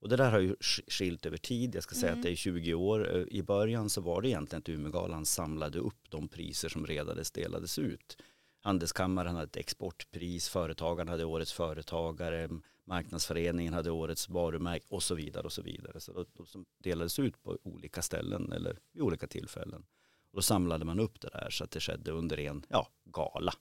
och 0.00 0.08
det 0.08 0.16
där 0.16 0.30
har 0.30 0.38
ju 0.38 0.56
skilt 0.88 1.26
över 1.26 1.36
tid, 1.36 1.74
jag 1.74 1.82
ska 1.82 1.94
säga 1.94 2.12
mm. 2.12 2.20
att 2.20 2.24
det 2.24 2.32
är 2.32 2.36
20 2.36 2.74
år. 2.74 3.16
Eh, 3.16 3.22
I 3.28 3.42
början 3.42 3.90
så 3.90 4.00
var 4.00 4.22
det 4.22 4.28
egentligen 4.28 4.60
att 4.60 4.68
Umeågalan 4.68 5.26
samlade 5.26 5.78
upp 5.78 6.10
de 6.10 6.28
priser 6.28 6.68
som 6.68 6.86
redades 6.86 7.30
delades 7.30 7.78
ut. 7.78 8.16
Handelskammaren 8.60 9.34
hade 9.34 9.46
ett 9.46 9.56
exportpris, 9.56 10.48
Företagarna 10.48 11.10
hade 11.10 11.24
årets 11.24 11.52
företagare, 11.52 12.48
marknadsföreningen 12.84 13.74
hade 13.74 13.90
årets 13.90 14.28
varumärke 14.28 14.86
och 14.88 15.02
så 15.02 15.14
vidare 15.14 15.44
och 15.44 15.52
så 15.52 15.62
vidare. 15.62 16.00
Så 16.00 16.26
de 16.52 16.64
delades 16.78 17.18
ut 17.18 17.42
på 17.42 17.58
olika 17.62 18.02
ställen 18.02 18.52
eller 18.52 18.78
vid 18.92 19.02
olika 19.02 19.26
tillfällen. 19.26 19.84
Och 20.30 20.36
då 20.36 20.42
samlade 20.42 20.84
man 20.84 21.00
upp 21.00 21.20
det 21.20 21.28
där 21.28 21.50
så 21.50 21.64
att 21.64 21.70
det 21.70 21.80
skedde 21.80 22.10
under 22.10 22.40
en 22.40 22.66
ja, 22.68 22.88
gala. 23.04 23.52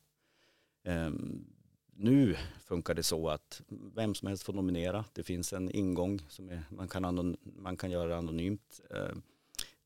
Um, 0.84 1.46
nu 1.94 2.38
funkar 2.66 2.94
det 2.94 3.04
så 3.04 3.30
att 3.30 3.62
vem 3.70 4.16
som 4.16 4.28
helst 4.28 4.44
får 4.44 4.54
nominera. 4.54 5.06
Det 5.14 5.24
finns 5.24 5.54
en 5.54 5.72
ingång 5.72 6.20
som 6.30 6.50
är, 6.50 6.64
man, 6.70 6.88
kan 6.88 7.36
man 7.42 7.78
kan 7.78 7.92
göra 7.92 8.18
anonymt. 8.18 8.82
Um, 8.90 9.22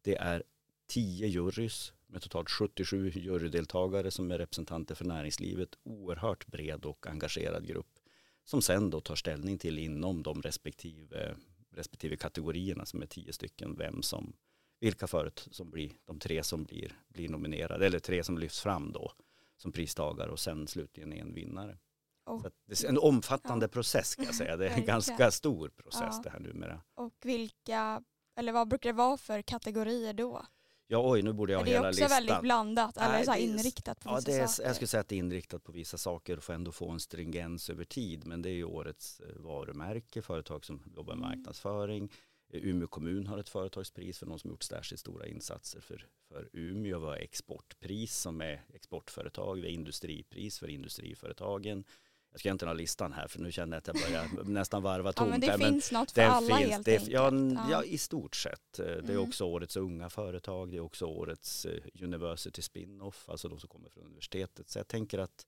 det 0.02 0.16
är 0.16 0.44
tio 0.88 1.28
jurys 1.28 1.94
med 2.08 2.22
totalt 2.22 2.50
77 2.50 3.12
jurydeltagare 3.16 4.12
som 4.12 4.32
är 4.32 4.38
representanter 4.38 4.96
för 4.96 5.06
näringslivet. 5.06 5.70
Oerhört 5.84 6.48
bred 6.48 6.86
och 6.86 7.08
engagerad 7.08 7.68
grupp 7.68 8.00
som 8.44 8.62
sen 8.62 8.90
då 8.90 9.02
tar 9.02 9.16
ställning 9.16 9.58
till 9.58 9.80
inom 9.80 10.24
de 10.24 10.42
respektive, 10.42 11.36
respektive 11.72 12.16
kategorierna 12.16 12.86
som 12.86 13.02
är 13.02 13.06
tio 13.06 13.34
stycken 13.34 13.76
vem 13.76 14.02
som 14.02 14.34
vilka 14.82 15.08
företag 15.08 15.54
som 15.54 15.72
blir 15.72 15.92
de 16.06 16.20
tre 16.20 16.44
som 16.44 16.64
blir, 16.64 16.94
blir 17.08 17.30
nominerade 17.30 17.86
eller 17.86 18.00
tre 18.00 18.24
som 18.24 18.38
lyfts 18.38 18.62
fram 18.62 18.92
då 18.92 19.12
som 19.58 19.72
pristagare 19.72 20.32
och 20.32 20.40
sen 20.40 20.68
slutligen 20.68 21.14
en 21.14 21.34
vinnare. 21.34 21.78
Oh. 22.26 22.46
det 22.66 22.84
är 22.84 22.90
en 22.90 22.98
omfattande 22.98 23.64
ja. 23.64 23.68
process 23.68 24.10
ska 24.10 24.24
jag 24.24 24.36
säga. 24.36 24.58
Det 24.58 24.68
är 24.68 24.70
en 24.78 24.86
ganska 24.86 25.32
stor 25.32 25.70
process 25.70 26.16
ja. 26.16 26.22
det 26.24 26.30
här 26.30 26.40
numera. 26.40 26.82
Och 26.96 27.14
vilka, 27.22 28.04
eller 28.36 28.52
vad 28.54 28.68
brukar 28.68 28.90
det 28.90 28.98
vara 28.98 29.18
för 29.18 29.42
kategorier 29.42 30.14
då? 30.14 30.46
Ja 30.88 31.12
oj, 31.12 31.22
nu 31.22 31.34
borde 31.34 31.52
jag 31.52 31.60
ha 31.60 31.66
hela 31.66 31.88
listan. 31.88 32.10
Det 32.10 32.14
är 32.14 32.16
också 32.16 32.16
väldigt 32.16 32.42
blandat, 32.42 32.96
Nej, 32.96 33.06
eller 33.06 33.24
så 33.24 33.36
inriktat 33.36 34.00
på 34.00 34.10
ja, 34.10 34.16
vissa 34.16 34.32
är, 34.32 34.48
saker. 34.48 34.68
Jag 34.68 34.76
skulle 34.76 34.88
säga 34.88 35.02
att 35.02 35.08
det 35.08 35.16
är 35.16 35.20
inriktat 35.20 35.64
på 35.64 35.72
vissa 35.72 35.98
saker 35.98 36.38
och 36.38 36.44
får 36.44 36.54
ändå 36.54 36.72
få 36.72 36.90
en 36.90 37.00
stringens 37.00 37.70
över 37.70 37.84
tid. 37.84 38.26
Men 38.26 38.42
det 38.42 38.50
är 38.50 38.54
ju 38.54 38.64
årets 38.64 39.20
eh, 39.20 39.42
varumärke, 39.42 40.22
företag 40.22 40.66
som 40.66 40.84
jobbar 40.96 41.16
med 41.16 41.26
mm. 41.26 41.38
marknadsföring. 41.38 42.12
Umeå 42.54 42.88
kommun 42.88 43.28
har 43.28 43.38
ett 43.38 43.50
företagspris 43.50 44.20
för 44.20 44.26
de 44.26 44.40
som 44.40 44.50
gjort 44.50 44.64
särskilt 44.64 45.00
stora 45.00 45.28
insatser 45.28 45.80
för, 45.80 46.08
för 46.28 46.50
Umeå. 46.54 47.00
Vi 47.00 47.06
har 47.06 47.16
exportpris 47.16 48.18
som 48.18 48.42
är 48.42 48.66
exportföretag. 48.74 49.56
Vi 49.56 49.62
har 49.62 49.74
industripris 49.74 50.60
för 50.60 50.68
industriföretagen. 50.68 51.84
Jag 52.32 52.40
ska 52.40 52.50
inte 52.50 52.66
ha 52.66 52.74
listan 52.74 53.14
här 53.14 53.28
för 53.28 53.40
nu 53.40 53.52
känner 53.52 53.78
jag 53.78 53.80
att 53.80 53.88
jag 53.88 53.96
börjar 53.96 54.44
nästan 54.50 54.84
varva 54.84 55.14
tomt. 55.14 55.28
Ja, 55.28 55.32
men 55.32 55.40
det 55.42 55.48
där, 55.48 55.72
finns 55.72 55.92
något 55.92 56.12
för 56.12 56.22
alla 56.22 56.58
finns, 56.58 56.70
helt 56.70 56.86
det, 56.86 56.92
enkelt. 56.92 57.12
Ja, 57.12 57.32
ja, 57.72 57.84
i 57.84 57.98
stort 57.98 58.36
sett. 58.36 58.74
Det 58.74 58.84
är 58.84 59.00
mm. 59.00 59.20
också 59.20 59.46
årets 59.46 59.78
unga 59.78 60.10
företag. 60.10 60.72
Det 60.72 60.78
är 60.78 60.82
också 60.82 61.06
årets 61.06 61.66
eh, 61.66 61.84
University 62.02 62.62
Spin-off, 62.62 63.30
alltså 63.30 63.50
de 63.50 63.60
som 63.60 63.70
kommer 63.70 63.90
från 63.90 64.04
universitetet. 64.04 64.70
Så 64.70 64.80
jag 64.80 64.88
tänker 64.88 65.20
att 65.20 65.46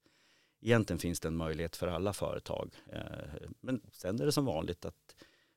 egentligen 0.62 1.00
finns 1.00 1.20
det 1.20 1.28
en 1.28 1.38
möjlighet 1.38 1.76
för 1.76 1.88
alla 1.88 2.14
företag. 2.14 2.76
Eh, 2.92 3.50
men 3.62 3.82
sen 3.92 4.22
är 4.22 4.26
det 4.26 4.32
som 4.32 4.46
vanligt 4.46 4.86
att 4.86 5.16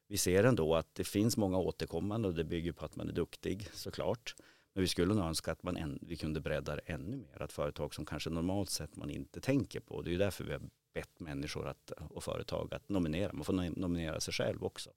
vi 0.08 0.16
ser 0.16 0.44
ändå 0.44 0.75
att 0.75 0.94
det 0.94 1.04
finns 1.04 1.36
många 1.36 1.58
återkommande 1.58 2.28
och 2.28 2.34
det 2.34 2.44
bygger 2.44 2.72
på 2.72 2.84
att 2.84 2.96
man 2.96 3.08
är 3.08 3.12
duktig 3.12 3.68
såklart. 3.72 4.34
Men 4.72 4.80
vi 4.80 4.88
skulle 4.88 5.14
nog 5.14 5.25
önska 5.25 5.52
att 5.52 5.62
man 5.62 5.76
än, 5.76 5.98
vi 6.02 6.16
kunde 6.16 6.40
bredda 6.40 6.76
det 6.76 6.82
ännu 6.86 7.16
mer. 7.16 7.42
Att 7.42 7.52
företag 7.52 7.94
som 7.94 8.06
kanske 8.06 8.30
normalt 8.30 8.70
sett 8.70 8.96
man 8.96 9.10
inte 9.10 9.40
tänker 9.40 9.80
på. 9.80 10.02
Det 10.02 10.10
är 10.10 10.12
ju 10.12 10.18
därför 10.18 10.44
vi 10.44 10.52
har 10.52 10.62
bett 10.94 11.20
människor 11.20 11.68
att, 11.68 11.90
och 11.90 12.25
företag 12.25 12.75
att 12.75 12.88
nominera. 12.88 13.32
Man 13.32 13.44
får 13.44 13.78
nominera 13.78 14.20
sig 14.20 14.34
själv 14.34 14.64
också. 14.64 14.90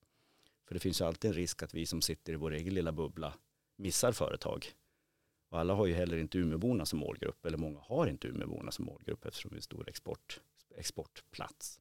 För 0.67 0.73
det 0.73 0.79
finns 0.79 1.01
ju 1.01 1.05
alltid 1.05 1.29
en 1.29 1.35
risk 1.35 1.63
att 1.63 1.73
vi 1.73 1.85
som 1.85 2.01
sitter 2.01 2.33
i 2.33 2.35
vår 2.35 2.53
egen 2.53 2.73
lilla 2.73 2.91
bubbla 2.91 3.33
missar 3.75 4.11
företag. 4.11 4.65
Och 5.49 5.59
alla 5.59 5.73
har 5.73 5.85
ju 5.85 5.93
heller 5.93 6.17
inte 6.17 6.37
Umeåborna 6.37 6.85
som 6.85 6.99
målgrupp. 6.99 7.45
Eller 7.45 7.57
många 7.57 7.79
har 7.79 8.07
inte 8.07 8.27
Umeåborna 8.27 8.71
som 8.71 8.85
målgrupp 8.85 9.25
eftersom 9.25 9.49
vi 9.49 9.55
är 9.55 9.59
en 9.59 9.63
stor 9.63 9.89
export, 9.89 10.39
exportplats. 10.75 11.79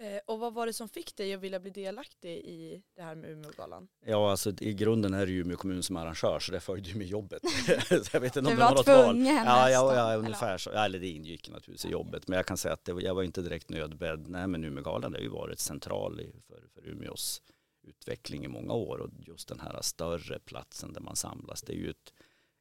Eh, 0.00 0.20
och 0.26 0.38
vad 0.38 0.54
var 0.54 0.66
det 0.66 0.72
som 0.72 0.88
fick 0.88 1.16
dig 1.16 1.34
att 1.34 1.40
vilja 1.40 1.60
bli 1.60 1.70
delaktig 1.70 2.36
i 2.36 2.82
det 2.96 3.02
här 3.02 3.14
med 3.14 3.30
Umeågalan? 3.30 3.88
Ja, 4.06 4.30
alltså 4.30 4.52
i 4.60 4.74
grunden 4.74 5.14
är 5.14 5.26
det 5.26 5.32
ju 5.32 5.40
Umeå 5.40 5.56
kommun 5.56 5.82
som 5.82 5.96
arrangör 5.96 6.38
så 6.40 6.52
det 6.52 6.60
följde 6.60 6.88
ju 6.88 6.96
med 6.96 7.06
jobbet. 7.06 7.42
jag 8.12 8.20
vet 8.20 8.36
inte 8.36 8.50
om 8.50 8.56
du 8.56 8.60
var 8.60 8.82
tvungen 8.82 9.26
ja, 9.26 9.70
ja, 9.70 9.94
ja, 9.94 10.16
ungefär 10.16 10.58
så. 10.58 10.70
Ja, 10.74 10.84
eller 10.84 10.98
det 10.98 11.08
ingick 11.08 11.48
naturligtvis 11.48 11.84
i 11.84 11.88
jobbet. 11.88 12.28
Men 12.28 12.36
jag 12.36 12.46
kan 12.46 12.56
säga 12.56 12.74
att 12.74 12.84
det, 12.84 12.92
jag 13.02 13.14
var 13.14 13.22
inte 13.22 13.42
direkt 13.42 13.68
nödbedd. 13.68 14.28
Nej, 14.28 14.46
men 14.46 14.64
Umeågalan 14.64 15.14
har 15.14 15.20
ju 15.20 15.28
varit 15.28 15.58
central 15.58 16.20
för, 16.46 16.68
för 16.74 16.88
Umeås 16.88 17.42
utveckling 17.82 18.44
i 18.44 18.48
många 18.48 18.72
år 18.72 18.98
och 18.98 19.10
just 19.18 19.48
den 19.48 19.60
här 19.60 19.78
större 19.82 20.38
platsen 20.38 20.92
där 20.92 21.00
man 21.00 21.16
samlas. 21.16 21.62
Det 21.62 21.72
är 21.72 21.76
ju 21.76 21.90
ett, 21.90 22.12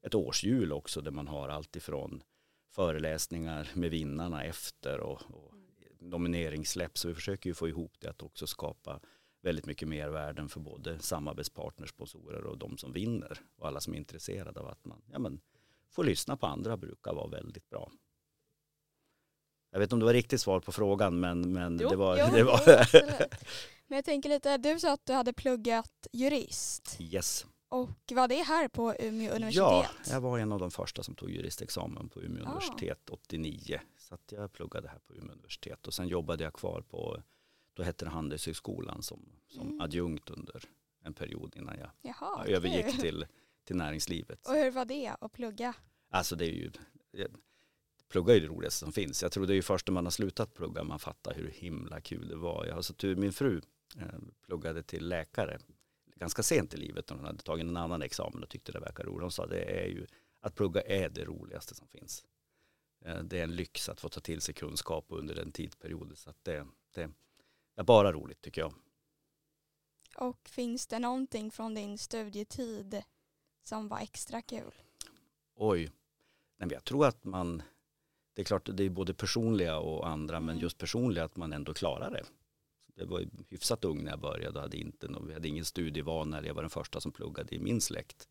ett 0.05 0.15
årshjul 0.15 0.73
också 0.73 1.01
där 1.01 1.11
man 1.11 1.27
har 1.27 1.49
allt 1.49 1.75
ifrån 1.75 2.23
föreläsningar 2.71 3.69
med 3.73 3.91
vinnarna 3.91 4.43
efter 4.43 4.99
och, 4.99 5.21
och 5.29 5.48
nomineringssläpp 5.99 6.97
så 6.97 7.07
vi 7.07 7.15
försöker 7.15 7.49
ju 7.49 7.53
få 7.53 7.67
ihop 7.67 7.93
det 7.99 8.09
att 8.09 8.21
också 8.21 8.47
skapa 8.47 8.99
väldigt 9.41 9.65
mycket 9.65 9.87
mervärden 9.87 10.49
för 10.49 10.59
både 10.59 10.99
samarbetspartners, 10.99 11.89
sponsorer 11.89 12.43
och 12.45 12.57
de 12.57 12.77
som 12.77 12.93
vinner 12.93 13.41
och 13.57 13.67
alla 13.67 13.81
som 13.81 13.93
är 13.93 13.97
intresserade 13.97 14.59
av 14.59 14.67
att 14.67 14.85
man 14.85 15.01
ja, 15.11 15.19
men, 15.19 15.41
får 15.91 16.03
lyssna 16.03 16.37
på 16.37 16.47
andra 16.47 16.77
brukar 16.77 17.13
vara 17.13 17.27
väldigt 17.27 17.69
bra. 17.69 17.91
Jag 19.71 19.79
vet 19.79 19.87
inte 19.87 19.95
om 19.95 19.99
det 19.99 20.05
var 20.05 20.13
riktigt 20.13 20.41
svar 20.41 20.59
på 20.59 20.71
frågan 20.71 21.19
men, 21.19 21.53
men 21.53 21.79
jo, 21.81 21.89
det 21.89 21.95
var... 21.95 22.17
Jo, 22.17 22.25
det 22.35 22.43
var 22.43 22.61
men 23.87 23.95
jag 23.95 24.05
tänker 24.05 24.29
lite, 24.29 24.57
du 24.57 24.79
sa 24.79 24.93
att 24.93 25.05
du 25.05 25.13
hade 25.13 25.33
pluggat 25.33 26.07
jurist. 26.11 26.97
Yes. 26.99 27.45
Och 27.69 28.11
var 28.11 28.27
det 28.27 28.43
här 28.43 28.67
på 28.67 28.95
Umeå 28.99 29.35
universitet? 29.35 29.55
Ja, 29.55 29.85
jag 30.09 30.21
var 30.21 30.39
en 30.39 30.51
av 30.51 30.59
de 30.59 30.71
första 30.71 31.03
som 31.03 31.15
tog 31.15 31.31
juristexamen 31.31 32.09
på 32.09 32.21
Umeå 32.21 32.43
ah. 32.45 32.49
universitet 32.49 33.09
89. 33.09 33.79
Så 34.09 34.15
att 34.15 34.31
jag 34.31 34.53
pluggade 34.53 34.87
här 34.87 34.99
på 34.99 35.13
Umeå 35.13 35.31
universitet 35.31 35.87
och 35.87 35.93
sen 35.93 36.07
jobbade 36.07 36.43
jag 36.43 36.53
kvar 36.53 36.81
på, 36.81 37.23
då 37.73 37.83
hette 37.83 38.05
det 38.05 38.11
Handelshögskolan 38.11 39.03
som, 39.03 39.25
som 39.47 39.67
mm. 39.67 39.81
adjunkt 39.81 40.29
under 40.29 40.63
en 41.01 41.13
period 41.13 41.55
innan 41.55 41.79
jag 41.79 41.89
Jaha, 42.01 42.45
övergick 42.45 42.99
till, 42.99 43.25
till 43.63 43.75
näringslivet. 43.75 44.47
Och 44.47 44.53
hur 44.53 44.71
var 44.71 44.85
det 44.85 45.15
att 45.21 45.31
plugga? 45.31 45.73
Alltså 46.09 46.35
det 46.35 46.45
är 46.45 46.53
ju, 46.53 46.71
plugga 48.09 48.35
är 48.35 48.41
det 48.41 48.47
roligaste 48.47 48.79
som 48.79 48.91
finns. 48.91 49.23
Jag 49.23 49.31
tror 49.31 49.45
det 49.45 49.53
är 49.53 49.55
ju 49.55 49.61
först 49.61 49.87
när 49.87 49.93
man 49.93 50.05
har 50.05 50.11
slutat 50.11 50.53
plugga 50.53 50.83
man 50.83 50.99
fattar 50.99 51.33
hur 51.33 51.47
himla 51.47 52.01
kul 52.01 52.27
det 52.27 52.35
var. 52.35 52.65
Jag 52.65 52.75
har 52.75 52.81
så 52.81 52.93
tur, 52.93 53.15
min 53.15 53.33
fru 53.33 53.61
eh, 53.97 54.05
pluggade 54.45 54.83
till 54.83 55.07
läkare 55.07 55.59
ganska 56.15 56.43
sent 56.43 56.73
i 56.73 56.77
livet 56.77 57.09
när 57.09 57.17
hon 57.17 57.25
hade 57.25 57.43
tagit 57.43 57.65
en 57.65 57.77
annan 57.77 58.01
examen 58.01 58.43
och 58.43 58.49
tyckte 58.49 58.71
det 58.71 58.79
verkade 58.79 59.09
roligt. 59.09 59.21
Hon 59.21 59.31
sa 59.31 59.45
det 59.45 59.83
är 59.83 59.87
ju 59.87 60.07
att 60.41 60.55
plugga 60.55 60.81
är 60.81 61.09
det 61.09 61.25
roligaste 61.25 61.75
som 61.75 61.87
finns. 61.87 62.25
Eh, 63.05 63.23
det 63.23 63.39
är 63.39 63.43
en 63.43 63.55
lyx 63.55 63.89
att 63.89 64.01
få 64.01 64.09
ta 64.09 64.19
till 64.19 64.41
sig 64.41 64.53
kunskap 64.53 65.05
under 65.09 65.35
den 65.35 65.51
tidsperioden. 65.51 66.15
Så 66.15 66.33
det, 66.43 66.67
det 66.93 67.11
är 67.75 67.83
bara 67.83 68.11
roligt 68.11 68.41
tycker 68.41 68.61
jag. 68.61 68.73
Och 70.15 70.49
finns 70.49 70.87
det 70.87 70.99
någonting 70.99 71.51
från 71.51 71.73
din 71.73 71.97
studietid 71.97 73.03
som 73.63 73.87
var 73.87 73.99
extra 73.99 74.41
kul? 74.41 74.73
Oj, 75.55 75.91
Nej, 76.59 76.69
jag 76.71 76.83
tror 76.83 77.05
att 77.05 77.25
man, 77.25 77.61
det 78.33 78.41
är 78.41 78.45
klart 78.45 78.69
det 78.73 78.83
är 78.83 78.89
både 78.89 79.13
personliga 79.13 79.77
och 79.77 80.07
andra, 80.07 80.37
mm. 80.37 80.45
men 80.45 80.59
just 80.59 80.77
personliga 80.77 81.23
att 81.23 81.35
man 81.35 81.53
ändå 81.53 81.73
klarar 81.73 82.11
det. 82.11 82.23
Jag 82.95 83.05
var 83.05 83.25
hyfsat 83.47 83.85
ung 83.85 84.03
när 84.03 84.11
jag 84.11 84.19
började 84.19 84.57
och 84.57 84.61
hade 84.61 84.77
inte, 84.77 85.07
vi 85.27 85.33
hade 85.33 85.47
ingen 85.47 85.65
studievana, 85.65 86.45
jag 86.45 86.53
var 86.53 86.61
den 86.61 86.69
första 86.69 87.01
som 87.01 87.11
pluggade 87.11 87.55
i 87.55 87.59
min 87.59 87.81
släkt. 87.81 88.27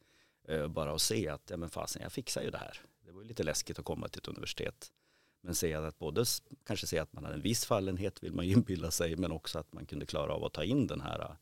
Eh, 0.48 0.68
bara 0.68 0.92
att 0.92 1.02
se 1.02 1.28
att, 1.28 1.50
ja 1.50 1.56
men 1.56 1.70
fasen, 1.70 2.02
jag 2.02 2.12
fixar 2.12 2.42
ju 2.42 2.50
det 2.50 2.58
här. 2.58 2.80
Det 3.08 3.12
var 3.12 3.22
ju 3.22 3.28
lite 3.28 3.42
läskigt 3.42 3.78
att 3.78 3.84
komma 3.84 4.08
till 4.08 4.18
ett 4.18 4.28
universitet. 4.28 4.92
Men 5.40 5.54
se 5.54 5.74
att 5.74 5.98
både, 5.98 6.24
kanske 6.64 6.86
se 6.86 6.98
att 6.98 7.12
man 7.12 7.24
hade 7.24 7.36
en 7.36 7.42
viss 7.42 7.64
fallenhet 7.64 8.22
vill 8.22 8.32
man 8.32 8.46
ju 8.46 8.52
inbilla 8.52 8.90
sig, 8.90 9.16
men 9.16 9.32
också 9.32 9.58
att 9.58 9.72
man 9.72 9.86
kunde 9.86 10.06
klara 10.06 10.32
av 10.32 10.44
att 10.44 10.52
ta 10.52 10.64
in 10.64 10.86
den 10.86 11.00
här 11.00 11.36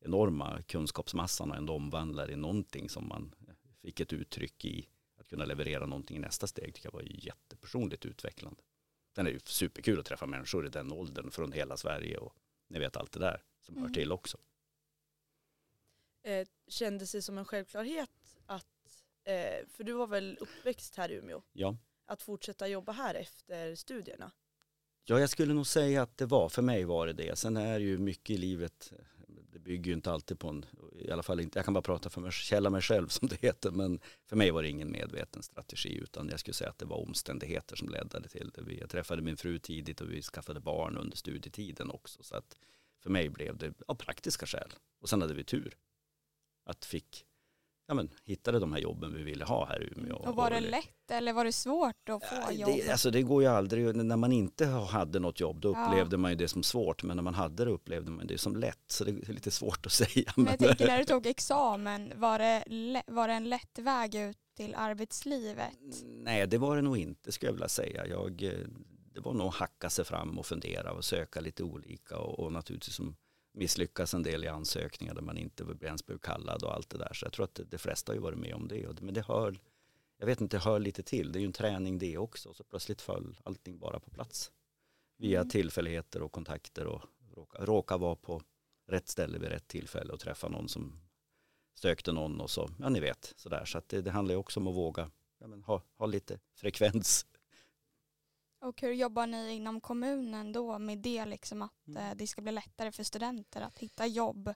enorma 0.00 0.62
kunskapsmassan 0.62 1.50
och 1.50 1.56
ändå 1.56 1.74
omvandla 1.74 2.26
det 2.26 2.32
i 2.32 2.36
någonting 2.36 2.88
som 2.88 3.08
man 3.08 3.34
fick 3.82 4.00
ett 4.00 4.12
uttryck 4.12 4.64
i 4.64 4.88
att 5.20 5.28
kunna 5.28 5.44
leverera 5.44 5.86
någonting 5.86 6.16
i 6.16 6.20
nästa 6.20 6.46
steg 6.46 6.74
tycker 6.74 6.86
jag 6.86 6.92
var 6.92 7.02
jättepersonligt 7.02 8.06
utvecklande. 8.06 8.60
Sen 9.14 9.26
är 9.26 9.30
det 9.30 9.34
ju 9.34 9.40
superkul 9.44 10.00
att 10.00 10.06
träffa 10.06 10.26
människor 10.26 10.66
i 10.66 10.70
den 10.70 10.92
åldern 10.92 11.30
från 11.30 11.52
hela 11.52 11.76
Sverige 11.76 12.18
och 12.18 12.36
ni 12.68 12.78
vet 12.78 12.96
allt 12.96 13.12
det 13.12 13.20
där 13.20 13.42
som 13.60 13.74
mm. 13.76 13.86
hör 13.86 13.94
till 13.94 14.12
också. 14.12 14.38
Eh, 16.22 16.46
kändes 16.68 17.12
det 17.12 17.22
som 17.22 17.38
en 17.38 17.44
självklarhet 17.44 18.38
att, 18.46 18.81
eh, 19.24 19.66
för 19.68 19.84
du 19.84 19.92
var 19.92 20.06
väl 20.06 20.38
uppväxt 20.40 20.96
här 20.96 21.10
i 21.10 21.14
Umeå? 21.14 21.42
Ja. 21.52 21.76
Att 22.06 22.22
fortsätta 22.22 22.68
jobba 22.68 22.92
här 22.92 23.14
efter 23.14 23.74
studierna? 23.74 24.32
Ja, 25.04 25.20
jag 25.20 25.30
skulle 25.30 25.54
nog 25.54 25.66
säga 25.66 26.02
att 26.02 26.16
det 26.16 26.26
var, 26.26 26.48
för 26.48 26.62
mig 26.62 26.84
var 26.84 27.06
det 27.06 27.12
det. 27.12 27.38
Sen 27.38 27.56
är 27.56 27.80
ju 27.80 27.98
mycket 27.98 28.30
i 28.30 28.36
livet, 28.36 28.92
det 29.52 29.58
bygger 29.58 29.86
ju 29.86 29.94
inte 29.94 30.12
alltid 30.12 30.38
på 30.38 30.48
en, 30.48 30.64
i 30.98 31.10
alla 31.10 31.22
fall 31.22 31.40
inte, 31.40 31.58
jag 31.58 31.64
kan 31.64 31.74
bara 31.74 31.82
prata 31.82 32.10
för 32.10 32.20
mig, 32.20 32.32
källa 32.32 32.70
mig 32.70 32.82
själv 32.82 33.08
som 33.08 33.28
det 33.28 33.42
heter, 33.42 33.70
men 33.70 34.00
för 34.26 34.36
mig 34.36 34.50
var 34.50 34.62
det 34.62 34.68
ingen 34.68 34.92
medveten 34.92 35.42
strategi 35.42 35.98
utan 35.98 36.28
jag 36.28 36.40
skulle 36.40 36.54
säga 36.54 36.70
att 36.70 36.78
det 36.78 36.84
var 36.84 36.96
omständigheter 36.96 37.76
som 37.76 37.88
ledde 37.88 38.28
till 38.28 38.50
det. 38.54 38.74
Jag 38.74 38.90
träffade 38.90 39.22
min 39.22 39.36
fru 39.36 39.58
tidigt 39.58 40.00
och 40.00 40.10
vi 40.10 40.22
skaffade 40.22 40.60
barn 40.60 40.96
under 40.96 41.16
studietiden 41.16 41.90
också 41.90 42.22
så 42.22 42.36
att 42.36 42.56
för 43.02 43.10
mig 43.10 43.28
blev 43.28 43.56
det 43.56 43.74
av 43.86 43.94
praktiska 43.94 44.46
skäl. 44.46 44.72
Och 45.00 45.08
sen 45.08 45.20
hade 45.22 45.34
vi 45.34 45.44
tur 45.44 45.76
att 46.64 46.84
fick 46.84 47.26
ja, 47.86 47.94
men, 47.94 48.10
hittade 48.24 48.58
de 48.58 48.72
här 48.72 48.80
jobben 48.80 49.14
vi 49.14 49.22
ville 49.22 49.44
ha 49.44 49.66
här 49.66 49.82
i 49.82 49.92
Umeå. 49.96 50.16
Och 50.16 50.36
var 50.36 50.50
det 50.50 50.60
lätt 50.60 51.10
eller 51.10 51.32
var 51.32 51.44
det 51.44 51.52
svårt 51.52 52.08
att 52.08 52.24
få 52.24 52.34
ja, 52.34 52.52
jobb? 52.52 52.70
Det, 52.76 52.90
alltså 52.90 53.10
det 53.10 53.22
går 53.22 53.42
ju 53.42 53.48
aldrig, 53.48 53.96
när 53.96 54.16
man 54.16 54.32
inte 54.32 54.66
hade 54.66 55.18
något 55.18 55.40
jobb 55.40 55.60
då 55.60 55.68
upplevde 55.68 56.14
ja. 56.16 56.18
man 56.18 56.30
ju 56.30 56.36
det 56.36 56.48
som 56.48 56.62
svårt 56.62 57.02
men 57.02 57.16
när 57.16 57.22
man 57.22 57.34
hade 57.34 57.64
det 57.64 57.70
upplevde 57.70 58.10
man 58.10 58.26
det 58.26 58.38
som 58.38 58.56
lätt 58.56 58.84
så 58.86 59.04
det 59.04 59.10
är 59.10 59.32
lite 59.32 59.50
svårt 59.50 59.86
att 59.86 59.92
säga. 60.02 60.32
Men 60.36 60.46
jag 60.46 60.58
tänker 60.58 60.86
när 60.86 60.98
du 60.98 61.04
tog 61.04 61.26
examen, 61.26 62.12
var 62.16 62.38
det, 62.38 62.64
var 63.06 63.28
det 63.28 63.34
en 63.34 63.48
lätt 63.48 63.78
väg 63.78 64.14
ut 64.14 64.38
till 64.56 64.74
arbetslivet? 64.74 65.72
Nej 66.04 66.46
det 66.46 66.58
var 66.58 66.76
det 66.76 66.82
nog 66.82 66.98
inte 66.98 67.32
skulle 67.32 67.48
jag 67.48 67.54
vilja 67.54 67.68
säga. 67.68 68.06
Jag, 68.06 68.42
eh, 68.42 68.52
det 69.14 69.20
var 69.20 69.32
nog 69.32 69.48
att 69.48 69.54
hacka 69.54 69.90
sig 69.90 70.04
fram 70.04 70.38
och 70.38 70.46
fundera 70.46 70.92
och 70.92 71.04
söka 71.04 71.40
lite 71.40 71.62
olika 71.62 72.18
och, 72.18 72.40
och 72.40 72.52
naturligtvis 72.52 72.94
som 72.94 73.16
misslyckas 73.52 74.14
en 74.14 74.22
del 74.22 74.44
i 74.44 74.48
ansökningar 74.48 75.14
där 75.14 75.22
man 75.22 75.38
inte 75.38 75.64
ens 75.80 76.06
blev 76.06 76.18
kallad 76.18 76.62
och 76.62 76.74
allt 76.74 76.90
det 76.90 76.98
där. 76.98 77.12
Så 77.12 77.26
jag 77.26 77.32
tror 77.32 77.44
att 77.44 77.60
de 77.70 77.78
flesta 77.78 78.12
har 78.12 78.14
ju 78.14 78.20
varit 78.20 78.38
med 78.38 78.54
om 78.54 78.68
det. 78.68 79.00
Men 79.00 79.14
det 79.14 79.26
hör, 79.26 79.60
jag 80.18 80.26
vet 80.26 80.40
inte, 80.40 80.56
det 80.56 80.62
hör 80.62 80.78
lite 80.78 81.02
till. 81.02 81.32
Det 81.32 81.38
är 81.38 81.40
ju 81.40 81.46
en 81.46 81.52
träning 81.52 81.98
det 81.98 82.18
också. 82.18 82.54
Så 82.54 82.64
plötsligt 82.64 83.02
föll 83.02 83.40
allting 83.44 83.78
bara 83.78 84.00
på 84.00 84.10
plats. 84.10 84.52
Via 85.16 85.40
mm. 85.40 85.50
tillfälligheter 85.50 86.22
och 86.22 86.32
kontakter 86.32 86.86
och 86.86 87.02
råka, 87.34 87.64
råka 87.64 87.96
vara 87.96 88.16
på 88.16 88.42
rätt 88.88 89.08
ställe 89.08 89.38
vid 89.38 89.48
rätt 89.48 89.68
tillfälle 89.68 90.12
och 90.12 90.20
träffa 90.20 90.48
någon 90.48 90.68
som 90.68 91.00
sökte 91.74 92.12
någon 92.12 92.40
och 92.40 92.50
så, 92.50 92.70
ja 92.78 92.88
ni 92.88 93.00
vet, 93.00 93.34
sådär. 93.36 93.64
Så 93.64 93.78
att 93.78 93.88
det, 93.88 94.02
det 94.02 94.10
handlar 94.10 94.34
ju 94.34 94.38
också 94.38 94.60
om 94.60 94.68
att 94.68 94.74
våga 94.74 95.10
ja, 95.38 95.46
men, 95.46 95.62
ha, 95.62 95.82
ha 95.96 96.06
lite 96.06 96.38
frekvens 96.54 97.26
och 98.62 98.80
hur 98.80 98.92
jobbar 98.92 99.26
ni 99.26 99.52
inom 99.52 99.80
kommunen 99.80 100.52
då 100.52 100.78
med 100.78 100.98
det, 100.98 101.24
liksom 101.24 101.62
att 101.62 101.86
mm. 101.88 102.10
Eh, 102.10 102.16
det 102.16 102.26
ska 102.26 102.42
bli 102.42 102.52
lättare 102.52 102.92
för 102.92 103.04
studenter 103.04 103.60
att 103.60 103.78
hitta 103.78 104.06
jobb? 104.06 104.54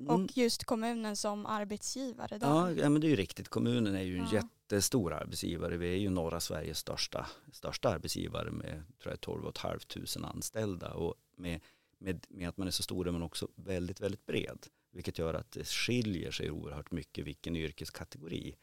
Mm. 0.00 0.14
Och 0.14 0.36
just 0.36 0.64
kommunen 0.64 1.16
som 1.16 1.46
arbetsgivare 1.46 2.38
där. 2.38 2.46
Ja, 2.46 2.70
ja 2.70 2.88
men 2.88 3.00
det 3.00 3.06
är 3.06 3.08
ju 3.08 3.16
riktigt. 3.16 3.48
Kommunen 3.48 3.94
är 3.94 4.02
ju 4.02 4.18
en 4.18 4.26
ja. 4.32 4.32
jättestor 4.32 5.12
arbetsgivare. 5.12 5.76
Vi 5.76 5.92
är 5.92 5.98
ju 5.98 6.10
norra 6.10 6.40
Sveriges 6.40 6.78
största, 6.78 7.26
största 7.52 7.88
arbetsgivare 7.88 8.50
med 8.50 8.84
tror 9.02 9.12
jag, 9.12 9.20
12 9.20 9.52
500 9.52 10.28
anställda. 10.34 10.92
Och 10.92 11.14
med, 11.36 11.60
med, 11.98 12.26
med 12.28 12.48
att 12.48 12.56
man 12.56 12.66
är 12.66 12.70
så 12.70 12.82
stor 12.82 13.08
är 13.08 13.12
man 13.12 13.22
också 13.22 13.48
väldigt, 13.54 14.00
väldigt 14.00 14.26
bred. 14.26 14.66
Vilket 14.90 15.18
gör 15.18 15.34
att 15.34 15.50
det 15.50 15.68
skiljer 15.68 16.30
sig 16.30 16.50
oerhört 16.50 16.90
mycket 16.90 17.24
vilken 17.24 17.56
yrkeskategori. 17.56 18.56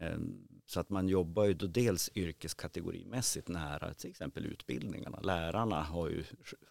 Ehm, 0.00 0.48
så 0.66 0.80
att 0.80 0.90
man 0.90 1.08
jobbar 1.08 1.44
ju 1.44 1.54
då 1.54 1.66
dels 1.66 2.10
yrkeskategorimässigt 2.14 3.48
nära 3.48 3.94
till 3.94 4.10
exempel 4.10 4.46
utbildningarna. 4.46 5.20
Lärarna 5.20 5.82
har 5.82 6.08
ju 6.08 6.24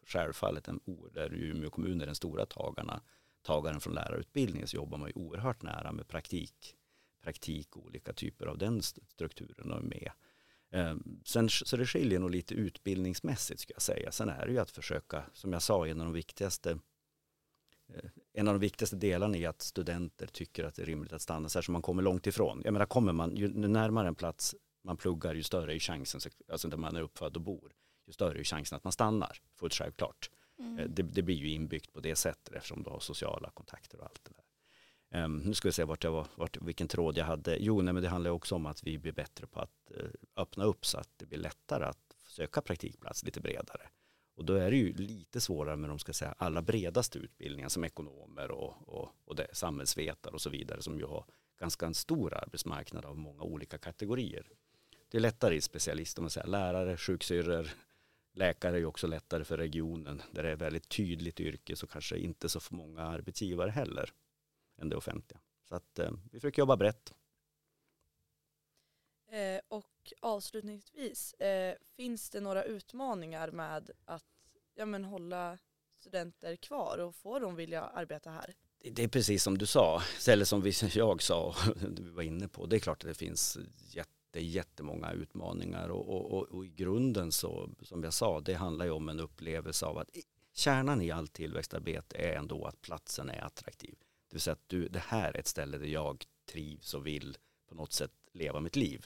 självfallet 0.05 0.67
en, 0.67 0.79
där 1.13 1.33
Umeå 1.33 1.69
kommun 1.69 2.01
är 2.01 2.05
den 2.05 2.15
stora 2.15 2.45
tagarna, 2.45 3.01
tagaren 3.41 3.79
från 3.79 3.93
lärarutbildningen 3.93 4.67
så 4.67 4.75
jobbar 4.75 4.97
man 4.97 5.09
ju 5.09 5.13
oerhört 5.13 5.61
nära 5.61 5.91
med 5.91 6.07
praktik, 6.07 6.75
praktik 7.23 7.75
och 7.75 7.85
olika 7.85 8.13
typer 8.13 8.45
av 8.45 8.57
den 8.57 8.81
strukturen 8.81 9.71
och 9.71 9.83
med. 9.83 10.11
Ehm, 10.71 11.21
sen, 11.25 11.49
så 11.49 11.77
det 11.77 11.85
skiljer 11.85 12.19
nog 12.19 12.31
lite 12.31 12.53
utbildningsmässigt 12.53 13.59
ska 13.59 13.73
jag 13.73 13.81
säga. 13.81 14.11
Sen 14.11 14.29
är 14.29 14.45
det 14.45 14.51
ju 14.51 14.59
att 14.59 14.71
försöka, 14.71 15.23
som 15.33 15.53
jag 15.53 15.61
sa, 15.61 15.87
en 15.87 16.01
av 16.01 16.05
de 16.05 16.13
viktigaste 16.13 16.79
eh, 17.87 18.09
en 18.37 18.47
av 18.47 18.53
de 18.53 18.59
viktigaste 18.59 18.95
delarna 18.95 19.37
är 19.37 19.49
att 19.49 19.61
studenter 19.61 20.27
tycker 20.27 20.63
att 20.63 20.75
det 20.75 20.81
är 20.81 20.85
rimligt 20.85 21.13
att 21.13 21.21
stanna, 21.21 21.49
så 21.49 21.59
här 21.59 21.63
som 21.63 21.73
man 21.73 21.81
kommer 21.81 22.03
långt 22.03 22.27
ifrån. 22.27 22.61
Jag 22.63 22.73
menar, 22.73 22.85
kommer 22.85 23.13
man, 23.13 23.35
ju 23.35 23.47
närmare 23.47 24.07
en 24.07 24.15
plats 24.15 24.55
man 24.83 24.97
pluggar, 24.97 25.35
ju 25.35 25.43
större 25.43 25.75
är 25.75 25.79
chansen, 25.79 26.21
alltså 26.51 26.67
där 26.67 26.77
man 26.77 26.95
är 26.95 27.01
uppfödd 27.01 27.35
och 27.35 27.41
bor, 27.41 27.71
ju 28.07 28.13
större 28.13 28.39
är 28.39 28.43
chansen 28.43 28.75
att 28.75 28.83
man 28.83 28.93
stannar, 28.93 29.37
fullt 29.55 29.73
självklart. 29.73 30.29
Mm. 30.59 30.79
Eh, 30.79 30.85
det, 30.89 31.03
det, 31.03 31.21
blir 31.21 31.35
ju 31.35 31.49
inbyggt 31.49 31.93
på 31.93 31.99
det 31.99 32.15
sättet 32.15 32.55
eftersom 32.55 32.83
du 32.83 32.89
har 32.89 32.99
sociala 32.99 33.49
kontakter 33.49 33.99
och 33.99 34.05
allt 34.05 34.21
det 34.23 34.31
där. 34.33 34.43
Um, 35.23 35.37
nu 35.37 35.53
ska 35.53 35.67
vi 35.67 35.73
se 35.73 35.83
vart 35.83 36.03
jag 36.03 36.11
var, 36.11 36.27
vart, 36.35 36.57
vilken 36.61 36.87
tråd 36.87 37.17
jag 37.17 37.25
hade. 37.25 37.57
Jo, 37.59 37.81
nej, 37.81 37.93
men 37.93 38.03
det 38.03 38.09
handlar 38.09 38.31
också 38.31 38.55
om 38.55 38.65
att 38.65 38.83
vi 38.83 38.97
blir 38.97 39.11
bättre 39.11 39.47
på 39.47 39.59
att 39.59 39.91
uh, 39.97 40.09
öppna 40.35 40.63
upp 40.63 40.85
så 40.85 40.97
att 40.97 41.09
det 41.17 41.25
blir 41.25 41.39
lättare 41.39 41.85
att 41.85 42.15
söka 42.27 42.61
praktikplats 42.61 43.23
lite 43.23 43.41
bredare. 43.41 43.89
Och 44.37 44.45
då 44.45 44.53
är 44.53 44.71
det 44.71 44.77
ju 44.77 44.93
lite 44.93 45.41
svårare 45.41 45.75
med 45.75 45.89
de 45.89 45.99
ska 45.99 46.13
säga, 46.13 46.35
allra 46.37 46.61
bredaste 46.61 47.19
utbildningar 47.19 47.69
som 47.69 47.83
ekonomer 47.83 48.51
och, 48.51 48.73
och, 48.87 49.09
och 49.25 49.35
det, 49.35 49.47
samhällsvetare 49.53 50.33
och 50.33 50.41
så 50.41 50.49
vidare 50.49 50.81
som 50.81 50.99
ju 50.99 51.05
har 51.05 51.25
ganska 51.59 51.85
en 51.85 51.93
stor 51.93 52.33
arbetsmarknad 52.33 53.05
av 53.05 53.17
många 53.17 53.43
olika 53.43 53.77
kategorier. 53.77 54.47
Det 55.09 55.17
är 55.17 55.21
lättare 55.21 55.55
i 55.55 55.61
specialist, 55.61 56.17
om 56.17 56.23
man 56.23 56.29
säger 56.29 56.47
lärare, 56.47 56.97
sjuksyrror, 56.97 57.67
läkare 58.33 58.75
är 58.75 58.79
ju 58.79 58.85
också 58.85 59.07
lättare 59.07 59.43
för 59.43 59.57
regionen 59.57 60.21
där 60.31 60.43
det 60.43 60.51
är 60.51 60.55
väldigt 60.55 60.89
tydligt 60.89 61.39
yrke 61.39 61.75
så 61.75 61.87
kanske 61.87 62.17
inte 62.17 62.49
så 62.49 62.59
många 62.69 63.01
arbetsgivare 63.01 63.69
heller 63.69 64.13
än 64.77 64.89
det 64.89 64.95
offentliga. 64.95 65.39
Så 65.69 65.75
att 65.75 65.99
eh, 65.99 66.11
vi 66.31 66.39
försöker 66.39 66.61
jobba 66.61 66.77
brett. 66.77 67.13
Eh, 69.29 69.59
och 69.67 69.96
avslutningsvis, 70.21 71.33
eh, 71.33 71.75
finns 71.95 72.29
det 72.29 72.39
några 72.39 72.63
utmaningar 72.63 73.51
med 73.51 73.91
att 74.05 74.25
ja, 74.75 74.85
men 74.85 75.05
hålla 75.05 75.57
studenter 75.99 76.55
kvar 76.55 76.97
och 76.97 77.15
få 77.15 77.39
dem 77.39 77.55
vilja 77.55 77.81
arbeta 77.81 78.29
här? 78.29 78.55
Det 78.79 79.03
är 79.03 79.07
precis 79.07 79.43
som 79.43 79.57
du 79.57 79.65
sa, 79.65 80.01
eller 80.27 80.45
som 80.45 80.71
jag 80.93 81.21
sa 81.21 81.47
och 81.83 81.91
du 81.91 82.09
var 82.09 82.23
inne 82.23 82.47
på. 82.47 82.65
Det 82.65 82.75
är 82.75 82.79
klart 82.79 83.03
att 83.03 83.09
det 83.09 83.13
finns 83.13 83.57
jätte, 83.77 84.39
jättemånga 84.39 85.11
utmaningar 85.11 85.89
och, 85.89 86.09
och, 86.09 86.31
och, 86.31 86.43
och 86.43 86.65
i 86.65 86.69
grunden 86.69 87.31
så, 87.31 87.69
som 87.81 88.03
jag 88.03 88.13
sa, 88.13 88.39
det 88.39 88.53
handlar 88.53 88.85
ju 88.85 88.91
om 88.91 89.09
en 89.09 89.19
upplevelse 89.19 89.85
av 89.85 89.97
att 89.97 90.09
kärnan 90.53 91.01
i 91.01 91.11
allt 91.11 91.33
tillväxtarbete 91.33 92.17
är 92.17 92.35
ändå 92.35 92.65
att 92.65 92.81
platsen 92.81 93.29
är 93.29 93.45
attraktiv. 93.45 93.95
Det 94.29 94.35
vill 94.35 94.41
säga 94.41 94.53
att 94.53 94.69
du, 94.69 94.87
det 94.87 95.03
här 95.07 95.33
är 95.33 95.39
ett 95.39 95.47
ställe 95.47 95.77
där 95.77 95.87
jag 95.87 96.25
trivs 96.45 96.93
och 96.93 97.07
vill 97.07 97.37
på 97.67 97.75
något 97.75 97.93
sätt 97.93 98.11
leva 98.31 98.59
mitt 98.59 98.75
liv. 98.75 99.05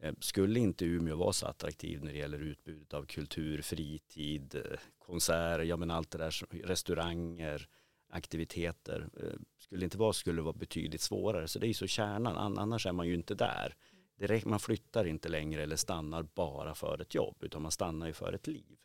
Eh, 0.00 0.14
skulle 0.20 0.60
inte 0.60 0.84
Umeå 0.84 1.16
vara 1.16 1.32
så 1.32 1.46
attraktiv 1.46 2.04
när 2.04 2.12
det 2.12 2.18
gäller 2.18 2.38
utbudet 2.38 2.94
av 2.94 3.04
kultur, 3.04 3.62
fritid, 3.62 4.54
eh, 4.54 4.78
konserter, 4.98 5.64
ja 5.64 5.76
men 5.76 5.90
allt 5.90 6.10
det 6.10 6.18
där, 6.18 6.44
restauranger, 6.64 7.68
aktiviteter. 8.10 9.08
Eh, 9.16 9.38
skulle 9.58 9.80
det 9.80 9.84
inte 9.84 9.98
vara 9.98 10.12
skulle 10.12 10.38
det 10.38 10.42
vara 10.42 10.52
betydligt 10.52 11.00
svårare. 11.00 11.48
Så 11.48 11.58
det 11.58 11.66
är 11.66 11.68
ju 11.68 11.74
så 11.74 11.86
kärnan, 11.86 12.58
annars 12.58 12.86
är 12.86 12.92
man 12.92 13.06
ju 13.06 13.14
inte 13.14 13.34
där. 13.34 13.74
Direkt, 14.18 14.46
man 14.46 14.60
flyttar 14.60 15.04
inte 15.04 15.28
längre 15.28 15.62
eller 15.62 15.76
stannar 15.76 16.22
bara 16.22 16.74
för 16.74 17.02
ett 17.02 17.14
jobb, 17.14 17.36
utan 17.40 17.62
man 17.62 17.70
stannar 17.70 18.06
ju 18.06 18.12
för 18.12 18.32
ett 18.32 18.46
liv. 18.46 18.76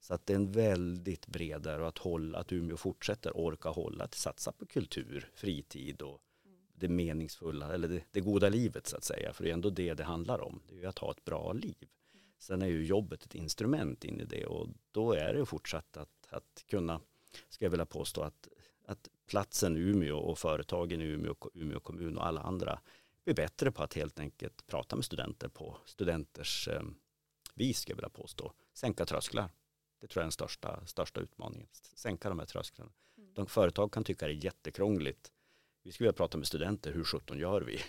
Så 0.00 0.14
att 0.14 0.26
det 0.26 0.32
är 0.32 0.36
en 0.36 0.52
väldigt 0.52 1.26
bredare 1.26 1.82
och 1.82 1.88
att 1.88 1.98
hålla, 1.98 2.38
att 2.38 2.52
Umeå 2.52 2.76
fortsätter 2.76 3.36
orka 3.36 3.68
hålla, 3.68 4.04
att 4.04 4.14
satsa 4.14 4.52
på 4.52 4.66
kultur, 4.66 5.30
fritid 5.34 6.02
och 6.02 6.22
det 6.78 6.88
meningsfulla 6.88 7.74
eller 7.74 7.88
det, 7.88 8.02
det, 8.10 8.20
goda 8.20 8.48
livet 8.48 8.86
så 8.86 8.96
att 8.96 9.04
säga. 9.04 9.32
För 9.32 9.44
det 9.44 9.50
är 9.50 9.54
ändå 9.54 9.70
det 9.70 9.94
det 9.94 10.04
handlar 10.04 10.40
om. 10.40 10.62
Det 10.68 10.74
är 10.74 10.78
ju 10.78 10.86
att 10.86 10.98
ha 10.98 11.10
ett 11.10 11.24
bra 11.24 11.52
liv. 11.52 11.88
Sen 12.38 12.62
är 12.62 12.66
ju 12.66 12.84
jobbet 12.84 13.24
ett 13.24 13.34
instrument 13.34 14.04
in 14.04 14.20
i 14.20 14.24
det 14.24 14.46
och 14.46 14.68
då 14.92 15.12
är 15.12 15.34
det 15.34 15.46
fortsatt 15.46 15.96
att, 15.96 16.28
att 16.30 16.64
kunna, 16.66 17.00
ska 17.48 17.64
jag 17.64 17.70
vilja 17.70 17.86
påstå, 17.86 18.22
att, 18.22 18.48
att 18.86 19.08
platsen 19.26 19.76
Umeå 19.76 20.16
och 20.16 20.38
företagen 20.38 21.00
i 21.00 21.04
Umeå, 21.04 21.34
Umeå 21.54 21.80
kommun 21.80 22.18
och 22.18 22.26
alla 22.26 22.40
andra 22.40 22.80
blir 23.24 23.34
bättre 23.34 23.72
på 23.72 23.82
att 23.82 23.94
helt 23.94 24.20
enkelt 24.20 24.66
prata 24.66 24.96
med 24.96 25.04
studenter 25.04 25.48
på 25.48 25.76
studenters 25.84 26.68
eh, 26.68 26.82
vis, 27.54 27.78
ska 27.78 27.90
jag 27.90 27.96
vilja 27.96 28.08
påstå. 28.08 28.52
Sänka 28.74 29.04
trösklar. 29.04 29.50
Det 30.00 30.06
tror 30.06 30.20
jag 30.20 30.22
är 30.22 30.26
den 30.26 30.32
största, 30.32 30.86
största 30.86 31.20
utmaningen. 31.20 31.68
Sänka 31.72 32.28
de 32.28 32.38
här 32.38 32.46
trösklarna. 32.46 32.92
Mm. 33.18 33.34
De 33.34 33.46
företag 33.46 33.92
kan 33.92 34.04
tycka 34.04 34.26
det 34.26 34.32
är 34.32 34.44
jättekrångligt 34.44 35.32
vi 35.88 35.92
skulle 35.92 36.06
vilja 36.06 36.16
prata 36.16 36.38
med 36.38 36.46
studenter, 36.46 36.92
hur 36.92 37.04
sjutton 37.04 37.38
gör 37.38 37.60
vi? 37.60 37.80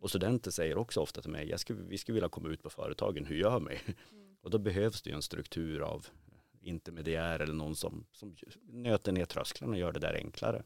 Och 0.00 0.08
studenter 0.10 0.50
säger 0.50 0.78
också 0.78 1.00
ofta 1.00 1.20
till 1.22 1.30
mig, 1.30 1.48
jag 1.48 1.60
skulle, 1.60 1.82
vi 1.82 1.98
skulle 1.98 2.14
vilja 2.14 2.28
komma 2.28 2.48
ut 2.48 2.62
på 2.62 2.70
företagen, 2.70 3.24
hur 3.24 3.36
gör 3.36 3.60
vi? 3.60 3.78
Mm. 3.84 4.36
Och 4.42 4.50
då 4.50 4.58
behövs 4.58 5.02
det 5.02 5.10
ju 5.10 5.16
en 5.16 5.22
struktur 5.22 5.80
av 5.80 6.06
intermediär 6.60 7.40
eller 7.40 7.54
någon 7.54 7.76
som, 7.76 8.06
som 8.12 8.36
nöter 8.62 9.12
ner 9.12 9.24
trösklarna 9.24 9.72
och 9.72 9.78
gör 9.78 9.92
det 9.92 10.00
där 10.00 10.14
enklare. 10.14 10.62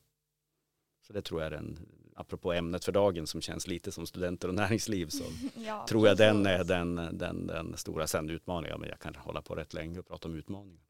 Så 1.06 1.12
det 1.12 1.22
tror 1.22 1.42
jag 1.42 1.52
är 1.52 1.56
en, 1.56 1.88
apropå 2.16 2.52
ämnet 2.52 2.84
för 2.84 2.92
dagen 2.92 3.26
som 3.26 3.40
känns 3.40 3.66
lite 3.66 3.92
som 3.92 4.06
studenter 4.06 4.48
och 4.48 4.54
näringsliv 4.54 5.06
så 5.06 5.24
ja, 5.56 5.86
tror 5.88 6.08
jag 6.08 6.16
den 6.16 6.46
är 6.46 6.64
den, 6.64 6.94
den, 7.12 7.46
den 7.46 7.76
stora 7.76 8.06
sen 8.06 8.30
utmaningen. 8.30 8.80
Men 8.80 8.88
jag 8.88 9.00
kan 9.00 9.14
hålla 9.14 9.42
på 9.42 9.54
rätt 9.54 9.74
länge 9.74 9.98
och 9.98 10.06
prata 10.06 10.28
om 10.28 10.34
utmaningar. 10.34 10.82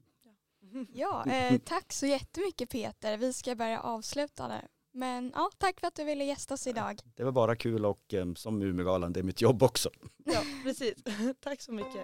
Ja, 0.93 1.25
eh, 1.31 1.59
tack 1.59 1.93
så 1.93 2.07
jättemycket 2.07 2.71
Peter. 2.71 3.17
Vi 3.17 3.33
ska 3.33 3.55
börja 3.55 3.81
avsluta. 3.81 4.63
Men 4.97 5.33
ja, 5.35 5.51
tack 5.59 5.81
för 5.81 5.87
att 5.87 5.95
du 5.95 6.05
ville 6.05 6.25
gästa 6.25 6.55
oss 6.55 6.67
idag. 6.67 7.01
Det 7.17 7.25
var 7.25 7.33
bara 7.33 7.57
kul 7.57 7.85
och 7.87 8.15
um, 8.15 8.37
som 8.37 8.63
Umeågalan, 8.63 9.13
det 9.13 9.21
är 9.21 9.25
mitt 9.25 9.41
jobb 9.41 9.63
också. 9.63 9.91
Ja, 10.25 10.43
precis. 10.65 10.95
tack 11.41 11.61
så 11.61 11.73
mycket. 11.73 12.03